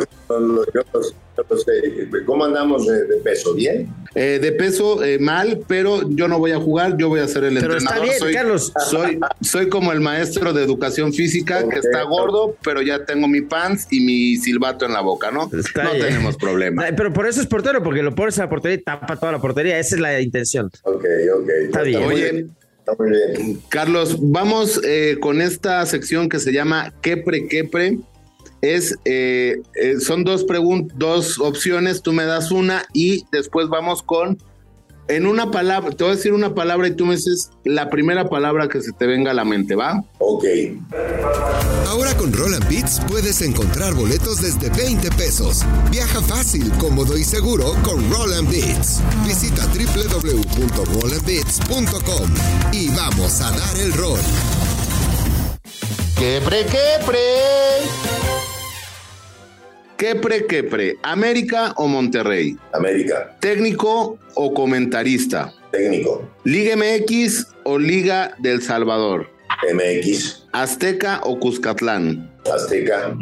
¿Cómo 2.26 2.44
andamos 2.44 2.86
de, 2.86 3.16
peso? 3.22 3.54
¿Bien? 3.54 3.88
Eh, 4.14 4.38
de 4.40 4.52
peso 4.52 5.02
eh, 5.02 5.18
mal, 5.18 5.64
pero 5.66 6.08
yo 6.10 6.28
no 6.28 6.38
voy 6.38 6.52
a 6.52 6.60
jugar, 6.60 6.96
yo 6.96 7.08
voy 7.08 7.20
a 7.20 7.26
ser 7.26 7.44
el 7.44 7.54
pero 7.54 7.74
entrenador. 7.74 8.06
Está 8.06 8.24
bien, 8.26 8.36
Carlos. 8.36 8.72
Soy, 8.88 9.18
soy 9.40 9.68
como 9.68 9.92
el 9.92 10.00
maestro 10.00 10.52
de 10.52 10.62
educación 10.62 11.12
física 11.12 11.68
que 11.68 11.80
está 11.80 12.02
gordo, 12.02 12.56
pero 12.62 12.82
ya 12.82 13.04
tengo 13.04 13.26
mi 13.26 13.40
pants 13.40 13.88
y 13.90 14.00
mi 14.00 14.36
silbato 14.36 14.86
en 14.86 14.92
la 14.92 15.00
boca, 15.00 15.30
¿no? 15.32 15.50
no 15.50 15.90
tenemos 15.92 16.36
problema. 16.36 16.84
Pero 16.96 17.12
por 17.12 17.26
eso 17.26 17.40
es 17.40 17.46
portero, 17.46 17.82
porque 17.82 18.02
lo 18.02 18.14
pones 18.14 18.38
a 18.38 18.42
la 18.42 18.48
portería 18.48 18.78
y 18.78 18.82
tapa 18.82 19.16
toda 19.16 19.32
la 19.32 19.40
portería. 19.40 19.78
Esa 19.78 19.96
es 19.96 20.00
la 20.00 20.20
intención. 20.20 20.70
Ok, 20.84 21.04
ok. 21.40 21.48
Está 21.66 21.82
bien. 21.82 22.04
Oye, 22.04 22.46
Carlos, 23.68 24.18
vamos 24.20 24.80
eh, 24.84 25.16
con 25.20 25.40
esta 25.40 25.84
sección 25.86 26.28
que 26.28 26.38
se 26.38 26.52
llama 26.52 26.92
Quepre 27.00 27.48
Quepre. 27.48 27.98
Es, 28.60 28.96
eh, 29.04 29.60
eh, 29.74 30.00
son 30.00 30.24
dos, 30.24 30.46
dos 30.94 31.38
opciones, 31.38 32.02
tú 32.02 32.12
me 32.12 32.24
das 32.24 32.50
una 32.50 32.86
y 32.94 33.24
después 33.30 33.68
vamos 33.68 34.02
con 34.02 34.38
en 35.08 35.26
una 35.26 35.50
palabra, 35.50 35.90
te 35.90 36.04
voy 36.04 36.12
a 36.12 36.16
decir 36.16 36.32
una 36.32 36.54
palabra 36.54 36.86
y 36.88 36.92
tú 36.92 37.04
me 37.06 37.16
dices 37.16 37.50
la 37.64 37.90
primera 37.90 38.28
palabra 38.28 38.68
que 38.68 38.80
se 38.80 38.92
te 38.92 39.06
venga 39.06 39.32
a 39.32 39.34
la 39.34 39.44
mente, 39.44 39.74
¿va? 39.74 40.02
Ok. 40.18 40.44
Ahora 41.88 42.16
con 42.16 42.32
Roland 42.32 42.68
Beats 42.68 43.00
puedes 43.08 43.42
encontrar 43.42 43.94
boletos 43.94 44.40
desde 44.40 44.70
20 44.70 45.10
pesos. 45.12 45.64
Viaja 45.90 46.20
fácil, 46.22 46.70
cómodo 46.78 47.18
y 47.18 47.24
seguro 47.24 47.74
con 47.82 48.08
Roland 48.10 48.48
Beats. 48.50 49.02
Visita 49.26 49.66
www.rolandbeats.com 49.66 52.30
y 52.72 52.88
vamos 52.88 53.40
a 53.40 53.50
dar 53.50 53.78
el 53.78 53.92
rol. 53.92 54.20
¡Quepre, 56.16 56.64
quepre! 56.66 57.18
¿Quepre, 60.04 60.44
quepre? 60.44 60.98
¿América 61.02 61.72
o 61.78 61.88
Monterrey? 61.88 62.58
América. 62.74 63.34
¿Técnico 63.40 64.18
o 64.34 64.52
comentarista? 64.52 65.50
Técnico. 65.72 66.28
¿Liga 66.44 66.76
MX 66.76 67.46
o 67.62 67.78
Liga 67.78 68.34
del 68.38 68.60
Salvador? 68.60 69.30
MX. 69.72 70.44
¿Azteca 70.52 71.22
o 71.24 71.40
Cuscatlán? 71.40 72.30
Azteca. 72.54 73.16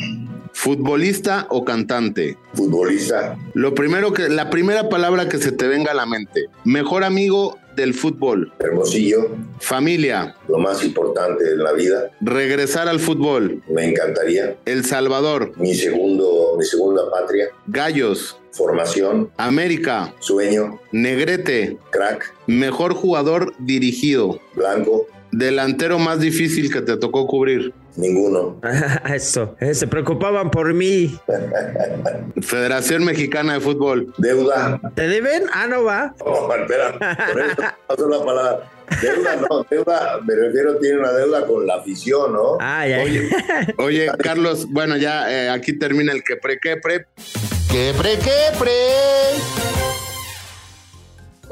¿Futbolista 0.55 1.47
o 1.51 1.65
cantante? 1.65 2.37
Futbolista. 2.55 3.39
Lo 3.55 3.77
primero 3.77 4.13
que, 4.13 4.29
la 4.29 4.51
primera 4.51 4.89
palabra 4.89 5.29
que 5.29 5.39
se 5.39 5.53
te 5.53 5.69
venga 5.69 5.93
a 5.93 5.95
la 5.95 6.07
mente. 6.07 6.47
Mejor 6.65 7.05
amigo 7.05 7.61
del 7.75 7.95
fútbol. 7.95 8.53
Hermosillo. 8.59 9.37
Familia. 9.61 10.37
Lo 10.49 10.59
más 10.59 10.85
importante 10.85 11.45
en 11.45 11.63
la 11.63 11.73
vida. 11.73 12.11
Regresar 12.21 12.89
al 12.89 13.01
fútbol. 13.01 13.63
Me 13.69 13.85
encantaría. 13.89 14.57
El 14.65 14.85
Salvador. 14.85 15.53
Mi 15.57 15.75
segundo, 15.75 16.57
mi 16.59 16.65
segunda 16.65 17.11
patria. 17.11 17.49
Gallos. 17.67 18.39
Formación. 18.53 19.31
América. 19.39 20.15
Sueño. 20.21 20.79
Negrete. 20.93 21.79
Crack. 21.91 22.35
Mejor 22.47 22.95
jugador 22.95 23.55
dirigido. 23.59 24.39
Blanco. 24.55 25.07
Delantero 25.33 25.99
más 25.99 26.21
difícil 26.21 26.71
que 26.71 26.83
te 26.83 26.97
tocó 26.99 27.27
cubrir. 27.27 27.73
Ninguno. 27.97 28.61
Eso, 29.13 29.57
eh, 29.61 29.75
se 29.75 29.87
preocupaban 29.87 30.51
por 30.51 30.73
mí. 30.75 31.19
Federación 32.43 33.05
Mexicana 33.05 33.55
de 33.55 33.61
Fútbol. 33.61 34.13
Deuda. 34.19 34.79
¿Te 34.95 35.09
deben? 35.09 35.45
Ah, 35.53 35.67
no 35.67 35.85
va. 35.85 36.15
Oh, 36.21 36.53
espera, 36.55 36.93
por 37.33 37.41
eso 37.41 37.63
paso 37.87 38.09
la 38.09 38.25
palabra. 38.25 38.71
Deuda 39.01 39.37
no, 39.37 39.67
deuda, 39.71 40.21
me 40.27 40.35
refiero, 40.35 40.77
tiene 40.77 40.99
una 40.99 41.13
deuda 41.13 41.47
con 41.47 41.67
la 41.67 41.77
afición, 41.77 42.35
¿no? 42.35 42.59
Ah, 42.61 42.87
ya. 42.87 43.03
Oye, 43.03 43.31
oye, 43.79 44.11
Carlos, 44.19 44.67
bueno, 44.69 44.99
ya 44.99 45.31
eh, 45.33 45.49
aquí 45.49 45.79
termina 45.79 46.13
el 46.13 46.23
quepre, 46.23 46.59
quepre. 46.59 47.07
Quepre, 47.71 48.19
quepre. 48.19 49.72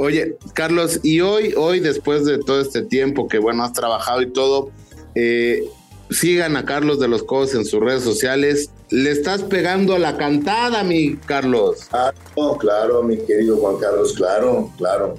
Oye, 0.03 0.39
Carlos, 0.55 1.01
y 1.03 1.21
hoy, 1.21 1.53
hoy, 1.59 1.79
después 1.79 2.25
de 2.25 2.39
todo 2.39 2.59
este 2.63 2.81
tiempo 2.81 3.29
que, 3.29 3.37
bueno, 3.39 3.63
has 3.65 3.75
trabajado 3.75 4.23
y 4.23 4.31
todo, 4.31 4.71
eh, 5.15 5.63
sigan 6.09 6.57
a 6.57 6.65
Carlos 6.65 6.99
de 7.01 7.07
los 7.07 7.23
Cobos 7.23 7.55
en 7.55 7.67
sus 7.67 7.81
redes 7.81 8.03
sociales. 8.03 8.71
Le 8.89 9.11
estás 9.11 9.43
pegando 9.43 9.95
a 9.95 9.99
la 9.99 10.17
cantada, 10.17 10.83
mi 10.85 11.17
Carlos. 11.17 11.81
Ah, 11.93 12.15
no, 12.35 12.57
claro, 12.57 13.03
mi 13.03 13.19
querido 13.19 13.59
Juan 13.59 13.77
Carlos, 13.77 14.15
claro, 14.15 14.71
claro. 14.79 15.17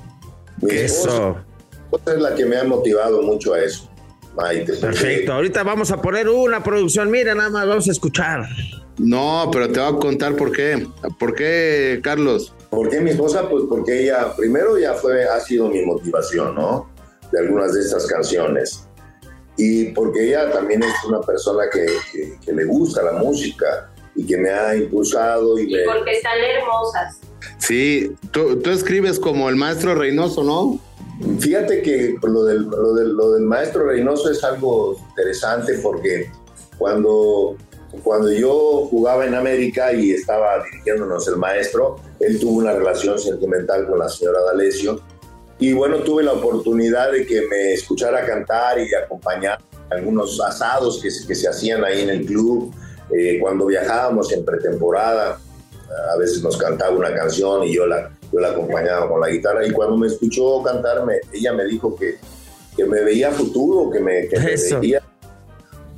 Mi 0.63 0.72
Eso. 0.74 1.38
esposa- 1.86 2.15
es 2.15 2.20
la 2.20 2.34
que 2.34 2.46
me 2.46 2.58
ha 2.58 2.63
motivado 2.63 3.22
mucho 3.22 3.54
a 3.54 3.62
eso. 3.63 3.88
Maite, 4.36 4.74
porque- 4.74 4.82
Perfecto. 4.88 5.34
Ahorita 5.34 5.62
vamos 5.62 5.91
a 5.91 6.02
poner 6.02 6.28
una 6.28 6.63
producción. 6.63 7.12
Mira, 7.12 7.36
nada 7.36 7.52
más 7.52 7.67
vamos 7.67 7.88
a 7.88 7.91
escuchar. 7.91 8.48
No, 8.98 9.48
pero 9.52 9.70
te 9.72 9.80
voy 9.80 9.94
a 9.94 10.00
contar 10.00 10.36
por 10.36 10.52
qué. 10.52 10.88
¿Por 11.20 11.36
qué, 11.36 12.00
Carlos? 12.04 12.54
¿Por 12.71 12.89
qué 12.89 12.99
mi 13.01 13.12
esposa? 13.12 13.47
Pues 13.47 13.65
porque 13.69 14.03
ella, 14.03 14.34
primero 14.36 14.79
ya 14.79 14.95
fue, 14.95 15.25
ha 15.25 15.39
sido 15.41 15.67
mi 15.69 15.86
motivación, 15.86 16.55
¿no? 16.55 16.89
De 17.31 17.39
algunas 17.39 17.73
de 17.73 17.81
estas 17.81 18.07
canciones. 18.07 18.88
Y 19.57 19.91
porque 19.91 20.29
ella 20.29 20.51
también 20.51 20.81
es 20.81 20.93
una 21.07 21.21
persona 21.21 21.65
que, 21.71 21.86
que- 22.12 22.39
que 22.43 22.51
le 22.53 22.65
gusta 22.65 23.03
la 23.03 23.12
música 23.13 23.91
y 24.15 24.25
que 24.25 24.38
me 24.38 24.49
ha 24.49 24.75
impulsado 24.75 25.60
y 25.60 25.67
me... 25.67 25.84
Y 25.84 25.86
porque 25.86 26.12
están 26.13 26.38
hermosas. 26.39 27.19
Sí, 27.60 28.13
tú, 28.31 28.57
tú 28.60 28.69
escribes 28.71 29.19
como 29.19 29.49
el 29.49 29.55
maestro 29.57 29.93
Reynoso, 29.93 30.43
¿no? 30.43 30.79
Fíjate 31.39 31.81
que 31.84 32.15
lo 32.23 32.45
del, 32.45 32.63
lo, 32.63 32.93
del, 32.95 33.10
lo 33.13 33.31
del 33.34 33.43
maestro 33.43 33.86
Reynoso 33.86 34.31
es 34.31 34.43
algo 34.43 34.97
interesante 35.10 35.73
porque 35.84 36.31
cuando, 36.77 37.55
cuando 38.04 38.32
yo 38.32 38.88
jugaba 38.89 39.25
en 39.25 39.36
América 39.36 39.91
y 39.93 40.12
estaba 40.12 40.63
dirigiéndonos 40.63 41.27
el 41.27 41.36
maestro, 41.38 41.97
él 42.19 42.39
tuvo 42.39 42.60
una 42.60 42.73
relación 42.73 43.19
sentimental 43.19 43.88
con 43.88 43.99
la 43.99 44.08
señora 44.10 44.41
D'Alessio 44.43 45.01
y 45.60 45.73
bueno, 45.73 45.97
tuve 45.97 46.23
la 46.23 46.34
oportunidad 46.34 47.12
de 47.12 47.25
que 47.25 47.41
me 47.47 47.73
escuchara 47.73 48.25
cantar 48.25 48.80
y 48.80 48.93
acompañar 48.95 49.60
algunos 49.89 50.39
asados 50.41 51.01
que, 51.01 51.12
se- 51.12 51.27
que 51.27 51.36
se 51.36 51.47
hacían 51.49 51.84
ahí 51.84 52.01
en 52.01 52.10
el 52.10 52.25
club. 52.25 52.73
Eh, 53.13 53.38
cuando 53.41 53.65
viajábamos 53.65 54.32
en 54.32 54.45
pretemporada, 54.45 55.38
a 56.13 56.17
veces 56.17 56.41
nos 56.41 56.56
cantaba 56.58 56.95
una 56.95 57.13
canción 57.13 57.63
y 57.65 57.75
yo 57.75 57.86
la, 57.86 58.10
yo 58.32 58.39
la 58.39 58.51
acompañaba 58.51 59.10
con 59.10 59.19
la 59.19 59.27
guitarra. 59.30 59.67
Y 59.67 59.71
cuando 59.71 59.97
me 59.97 60.08
escuchó 60.08 60.63
cantarme, 60.63 61.15
ella 61.34 61.51
me 61.54 61.65
dijo 61.65 61.93
que, 61.95 62.15
que 62.75 62.86
me 62.86 63.01
veía 63.01 63.32
futuro, 63.32 63.91
que 63.91 63.99
me, 63.99 64.27
que 64.30 64.39
me 64.39 64.45
veía 64.80 65.01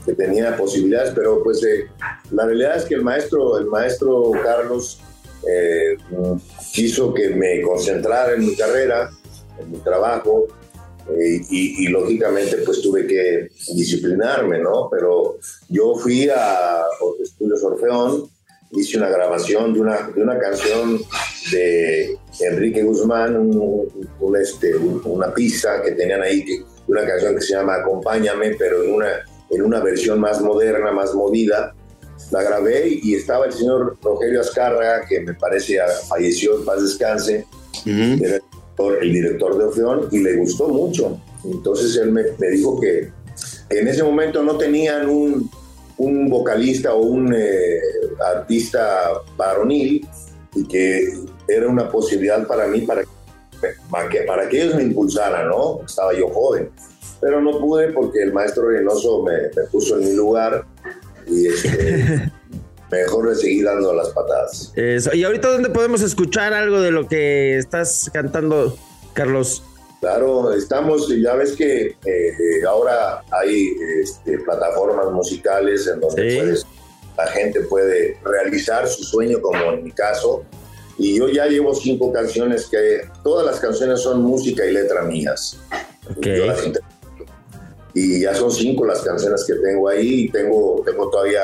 que 0.05 0.13
tenía 0.13 0.55
posibilidades, 0.57 1.11
pero 1.15 1.41
pues 1.43 1.63
eh, 1.63 1.85
la 2.31 2.45
realidad 2.45 2.77
es 2.77 2.83
que 2.85 2.95
el 2.95 3.01
maestro, 3.03 3.57
el 3.57 3.65
maestro 3.67 4.31
Carlos 4.43 4.99
eh, 5.47 5.97
quiso 6.73 7.13
que 7.13 7.29
me 7.29 7.61
concentrara 7.61 8.33
en 8.33 8.41
mi 8.45 8.55
carrera, 8.55 9.09
en 9.59 9.71
mi 9.71 9.77
trabajo, 9.79 10.47
eh, 11.09 11.41
y, 11.49 11.85
y 11.85 11.87
lógicamente 11.89 12.57
pues 12.65 12.81
tuve 12.81 13.05
que 13.05 13.49
disciplinarme, 13.75 14.59
¿no? 14.59 14.87
Pero 14.89 15.37
yo 15.69 15.95
fui 15.95 16.29
a 16.29 16.83
Estudios 17.21 17.61
Orfeón, 17.63 18.29
hice 18.71 18.97
una 18.97 19.09
grabación 19.09 19.73
de 19.73 19.81
una, 19.81 20.07
de 20.15 20.21
una 20.23 20.39
canción 20.39 20.99
de 21.51 22.17
Enrique 22.39 22.81
Guzmán, 22.83 23.35
un- 23.35 23.91
un, 24.19 24.37
este, 24.37 24.75
un- 24.75 25.01
una 25.05 25.33
pista 25.33 25.81
que 25.81 25.91
tenían 25.91 26.21
ahí, 26.21 26.43
que, 26.45 26.63
una 26.87 27.05
canción 27.05 27.35
que 27.35 27.41
se 27.41 27.53
llama 27.53 27.75
Acompáñame, 27.75 28.55
pero 28.57 28.83
en 28.83 28.93
una, 28.93 29.07
en 29.53 29.61
una 29.61 29.79
versión 29.79 30.19
más 30.19 30.41
moderna, 30.41 30.91
más 30.91 31.13
movida. 31.13 31.73
La 32.31 32.41
grabé 32.41 32.99
y 33.01 33.15
estaba 33.15 33.45
el 33.45 33.53
señor 33.53 33.97
Rogelio 34.01 34.41
Azcárraga, 34.41 35.05
que 35.07 35.19
me 35.21 35.33
parece 35.33 35.77
falleció, 36.07 36.57
en 36.57 36.65
paz 36.65 36.81
descanse, 36.81 37.45
Ujú. 37.81 37.91
era 37.91 38.01
el 38.01 38.19
director, 38.19 39.03
el 39.03 39.13
director 39.13 39.57
de 39.57 39.63
Orfeón, 39.65 40.07
y 40.11 40.19
le 40.19 40.37
gustó 40.37 40.67
mucho. 40.69 41.19
Entonces 41.43 41.95
él 41.97 42.11
me, 42.11 42.23
me 42.39 42.49
dijo 42.49 42.79
que, 42.79 43.11
en 43.69 43.87
ese 43.87 44.03
momento 44.03 44.43
no 44.43 44.57
tenían 44.57 45.09
un, 45.09 45.49
un 45.97 46.29
vocalista 46.29 46.93
o 46.93 47.01
un 47.01 47.33
eh, 47.35 47.79
artista 48.35 49.11
varonil 49.35 50.07
y 50.55 50.67
que 50.67 51.13
era 51.47 51.67
una 51.67 51.89
posibilidad 51.89 52.45
para 52.47 52.67
mí 52.67 52.81
para, 52.81 53.03
para, 53.89 54.09
que, 54.09 54.19
para 54.21 54.49
que 54.49 54.61
ellos 54.61 54.75
me 54.75 54.83
impulsaran, 54.83 55.49
¿no? 55.49 55.81
Estaba 55.85 56.13
yo 56.13 56.29
joven. 56.29 56.69
Pero 57.23 57.41
no 57.41 57.57
pude 57.59 57.91
porque 57.93 58.21
el 58.21 58.33
maestro 58.33 58.67
Reynoso 58.69 59.23
me, 59.23 59.33
me 59.55 59.63
puso 59.71 59.97
en 59.97 60.05
mi 60.09 60.13
lugar 60.13 60.65
y 61.25 61.47
este, 61.47 62.29
mejor 62.91 63.29
le 63.29 63.35
seguí 63.35 63.61
dando 63.61 63.93
las 63.93 64.09
patadas. 64.09 64.73
Eso. 64.75 65.13
Y 65.15 65.23
ahorita, 65.23 65.49
¿dónde 65.49 65.69
podemos 65.69 66.01
escuchar 66.01 66.53
algo 66.53 66.81
de 66.81 66.91
lo 66.91 67.07
que 67.07 67.57
estás 67.57 68.09
cantando, 68.13 68.75
Carlos? 69.13 69.63
Claro, 70.01 70.51
estamos, 70.51 71.07
ya 71.17 71.33
ves 71.35 71.53
que 71.53 71.85
eh, 71.85 71.95
eh, 72.05 72.65
ahora 72.67 73.23
hay 73.31 73.69
este, 74.01 74.37
plataformas 74.39 75.09
musicales 75.13 75.87
en 75.87 76.01
donde 76.01 76.29
Sí. 76.29 76.37
puedes- 76.37 76.65
la 77.17 77.27
gente 77.27 77.61
puede 77.61 78.17
realizar 78.25 78.87
su 78.87 79.03
sueño, 79.03 79.39
como 79.41 79.71
en 79.71 79.83
mi 79.83 79.91
caso. 79.91 80.43
Y 80.97 81.15
yo 81.19 81.29
ya 81.29 81.45
llevo 81.45 81.73
cinco 81.75 82.11
canciones 82.11 82.65
que 82.65 83.01
todas 83.23 83.45
las 83.45 83.59
canciones 83.59 84.01
son 84.01 84.21
música 84.23 84.65
y 84.65 84.73
letra 84.73 85.03
mías. 85.03 85.59
Ok. 86.09 86.25
Yo 86.25 86.45
las 86.47 86.65
interpreto. 86.65 86.92
Y 87.93 88.21
ya 88.21 88.33
son 88.33 88.51
cinco 88.51 88.85
las 88.85 89.01
canciones 89.01 89.43
que 89.45 89.53
tengo 89.55 89.87
ahí 89.89 90.23
y 90.25 90.29
tengo, 90.29 90.81
tengo 90.85 91.09
todavía 91.09 91.41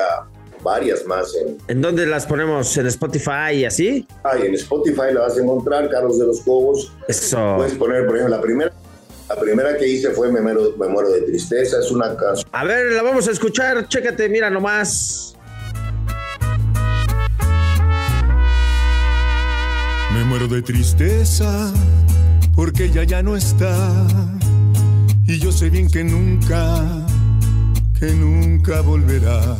varias 0.62 1.06
más 1.06 1.34
en, 1.36 1.56
¿En 1.68 1.80
dónde 1.80 2.04
las 2.06 2.26
ponemos? 2.26 2.76
¿En 2.76 2.86
Spotify 2.86 3.54
y 3.54 3.64
así? 3.64 4.06
ah, 4.24 4.36
y 4.36 4.46
en 4.46 4.54
Spotify 4.54 5.12
la 5.12 5.20
vas 5.22 5.36
a 5.38 5.40
encontrar, 5.40 5.88
Carlos 5.88 6.18
de 6.18 6.26
los 6.26 6.40
Cobos. 6.40 6.92
Eso. 7.08 7.54
Puedes 7.56 7.74
poner, 7.74 8.04
por 8.06 8.16
ejemplo, 8.16 8.36
la 8.36 8.42
primera, 8.42 8.72
la 9.28 9.36
primera 9.36 9.76
que 9.76 9.86
hice 9.88 10.10
fue 10.10 10.30
Me 10.30 10.40
muero, 10.40 10.74
Me 10.76 10.88
muero 10.88 11.10
de 11.10 11.22
tristeza, 11.22 11.78
es 11.78 11.90
una 11.90 12.14
canción. 12.16 12.46
A 12.52 12.64
ver, 12.64 12.92
la 12.92 13.02
vamos 13.02 13.28
a 13.28 13.30
escuchar. 13.30 13.88
Chécate, 13.88 14.28
mira 14.28 14.50
nomás. 14.50 15.34
Me 20.12 20.24
muero 20.24 20.48
de 20.48 20.60
tristeza 20.62 21.72
porque 22.54 22.86
ella 22.86 23.04
ya 23.04 23.22
no 23.22 23.36
está. 23.36 23.70
Y 25.30 25.38
yo 25.38 25.52
sé 25.52 25.70
bien 25.70 25.88
que 25.88 26.02
nunca, 26.02 27.06
que 27.96 28.06
nunca 28.06 28.80
volverá. 28.80 29.56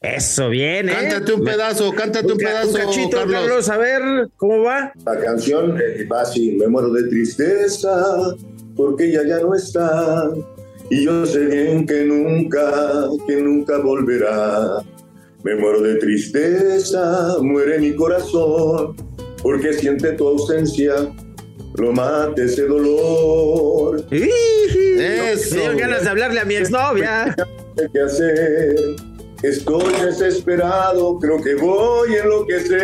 Eso 0.00 0.48
bien, 0.48 0.88
¿eh? 0.88 0.92
Cántate 0.92 1.34
un 1.34 1.44
pedazo, 1.44 1.92
cántate 1.92 2.32
un, 2.32 2.36
pedazo, 2.36 2.72
cachito, 2.72 3.18
Carlos. 3.30 3.68
A 3.68 3.76
ver, 3.76 4.28
¿cómo 4.36 4.64
va? 4.64 4.92
La 5.06 5.20
canción 5.20 5.78
eh, 5.80 6.04
va 6.12 6.22
así, 6.22 6.56
me 6.56 6.66
muero 6.66 6.92
de 6.92 7.04
tristeza 7.04 8.34
porque 8.74 9.10
ella 9.10 9.22
ya 9.24 9.38
no 9.38 9.54
está. 9.54 10.28
Y 10.90 11.04
yo 11.04 11.24
sé 11.26 11.46
bien 11.46 11.86
que 11.86 12.06
nunca, 12.06 13.08
que 13.28 13.40
nunca 13.40 13.78
volverá. 13.78 14.82
Me 15.44 15.54
muero 15.54 15.80
de 15.80 15.94
tristeza, 15.94 17.36
muere 17.40 17.78
mi 17.78 17.94
corazón, 17.94 18.96
porque 19.44 19.74
siente 19.74 20.10
tu 20.14 20.26
ausencia, 20.26 20.92
lo 21.74 21.92
mate 21.92 22.44
ese 22.44 22.66
dolor. 22.66 24.04
Eso. 24.10 25.56
Tengo 25.56 25.78
ganas 25.78 26.04
de 26.04 26.10
hablarle 26.10 26.40
a 26.40 26.44
mi 26.44 26.56
exnovia. 26.56 27.34
¿Qué 27.92 28.00
hacer? 28.00 28.76
Estoy 29.42 29.94
desesperado, 30.04 31.18
creo 31.18 31.42
que 31.42 31.54
voy 31.54 32.14
a 32.14 32.22
enloquecer. 32.22 32.80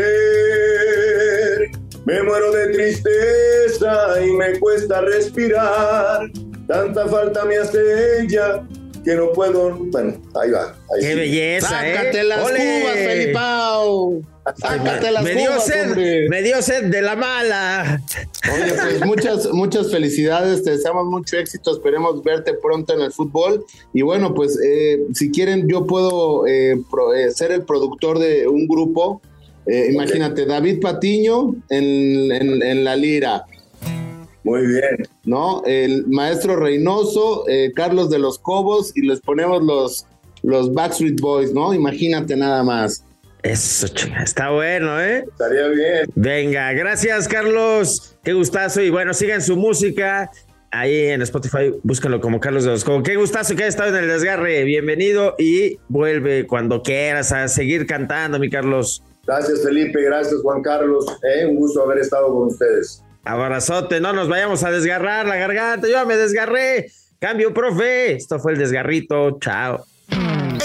Me 2.07 2.22
muero 2.22 2.53
de 2.53 2.68
tristeza 2.68 4.25
y 4.25 4.31
me 4.33 4.59
cuesta 4.59 5.03
respirar. 5.03 6.31
Tanta 6.66 7.07
falta 7.09 7.44
me 7.44 7.59
hace 7.59 8.22
ella 8.22 8.66
que 9.05 9.14
no 9.14 9.33
puedo. 9.33 9.75
Bueno, 9.75 10.14
ahí 10.40 10.51
va. 10.51 10.75
Qué 10.99 11.14
belleza. 11.14 11.68
Sácate 11.68 12.25
las 12.25 12.40
cubas, 12.40 12.94
Felipao. 12.94 14.22
Sácate 14.57 15.11
las 15.11 15.25
me 15.25 15.35
dio 15.35 15.51
cubas, 15.51 15.67
sed, 15.67 15.87
hombre. 15.89 16.29
me 16.29 16.43
dio 16.43 16.63
sed 16.63 16.85
de 16.85 17.03
la 17.03 17.17
mala. 17.17 18.01
Oye, 18.53 18.73
pues 18.75 19.05
muchas, 19.05 19.53
muchas 19.53 19.91
felicidades, 19.91 20.63
te 20.63 20.71
deseamos 20.71 21.07
mucho 21.07 21.37
éxito, 21.37 21.73
esperemos 21.73 22.23
verte 22.23 22.55
pronto 22.55 22.95
en 22.95 23.01
el 23.01 23.13
fútbol. 23.13 23.65
Y 23.93 24.03
bueno, 24.03 24.35
pues 24.35 24.59
eh, 24.65 25.01
si 25.15 25.31
quieren, 25.31 25.69
yo 25.69 25.87
puedo 25.87 26.47
eh, 26.47 26.81
pro, 26.91 27.13
eh, 27.15 27.33
ser 27.33 27.51
el 27.51 27.63
productor 27.63 28.19
de 28.19 28.47
un 28.47 28.69
grupo. 28.69 29.21
Eh, 29.67 29.89
imagínate, 29.93 30.47
David 30.47 30.81
Patiño 30.81 31.57
en, 31.69 32.31
en, 32.31 32.63
en 32.63 32.85
la 32.85 32.95
lira. 32.95 33.45
Muy 34.45 34.65
bien. 34.65 35.09
¿no? 35.25 35.65
El 35.67 36.07
maestro 36.07 36.55
Reynoso, 36.55 37.49
eh, 37.49 37.73
Carlos 37.75 38.11
de 38.11 38.21
los 38.21 38.39
Cobos, 38.39 38.93
y 38.97 39.03
les 39.03 39.21
ponemos 39.21 39.61
los, 39.63 40.07
los 40.43 40.73
Backstreet 40.73 41.21
Boys, 41.21 41.53
¿no? 41.53 41.75
Imagínate 41.75 42.37
nada 42.37 42.63
más. 42.63 43.03
Eso, 43.47 43.87
chinga, 43.87 44.25
está 44.25 44.51
bueno, 44.51 45.01
¿eh? 45.01 45.25
Estaría 45.25 45.69
bien. 45.69 46.11
Venga, 46.17 46.73
gracias, 46.73 47.29
Carlos. 47.29 48.19
Qué 48.25 48.33
gustazo. 48.33 48.83
Y 48.83 48.91
bueno, 48.91 49.15
sigan 49.15 49.41
su 49.41 49.57
música. 49.57 50.33
Ahí 50.73 51.07
en 51.11 51.23
Spotify, 51.23 51.73
búscalo 51.85 52.21
como 52.21 52.41
Carlos 52.41 52.65
de 52.65 52.71
los 52.71 52.83
Cobos. 52.83 53.05
Qué 53.05 53.15
gustazo 53.15 53.55
que 53.55 53.63
haya 53.63 53.69
estado 53.69 53.97
en 53.97 54.03
el 54.03 54.09
desgarre. 54.09 54.65
Bienvenido 54.65 55.37
y 55.39 55.79
vuelve 55.89 56.49
cuando 56.49 56.83
quieras 56.83 57.31
a 57.31 57.47
seguir 57.47 57.87
cantando, 57.87 58.41
mi 58.41 58.51
Carlos. 58.51 59.05
Gracias, 59.25 59.63
Felipe. 59.63 60.03
Gracias, 60.03 60.41
Juan 60.43 60.61
Carlos. 60.61 61.07
Eh, 61.23 61.47
un 61.47 61.55
gusto 61.55 61.85
haber 61.85 61.99
estado 61.99 62.27
con 62.27 62.49
ustedes. 62.49 63.05
Abrazote, 63.23 64.01
no 64.01 64.13
nos 64.13 64.29
vayamos 64.29 64.65
a 64.65 64.73
desgarrar 64.73 65.29
la 65.29 65.37
garganta. 65.37 65.87
Yo 65.87 66.05
me 66.05 66.17
desgarré. 66.17 66.91
Cambio, 67.21 67.55
profe. 67.55 68.15
Esto 68.15 68.41
fue 68.41 68.55
el 68.55 68.59
desgarrito. 68.59 69.39
Chao. 69.39 69.85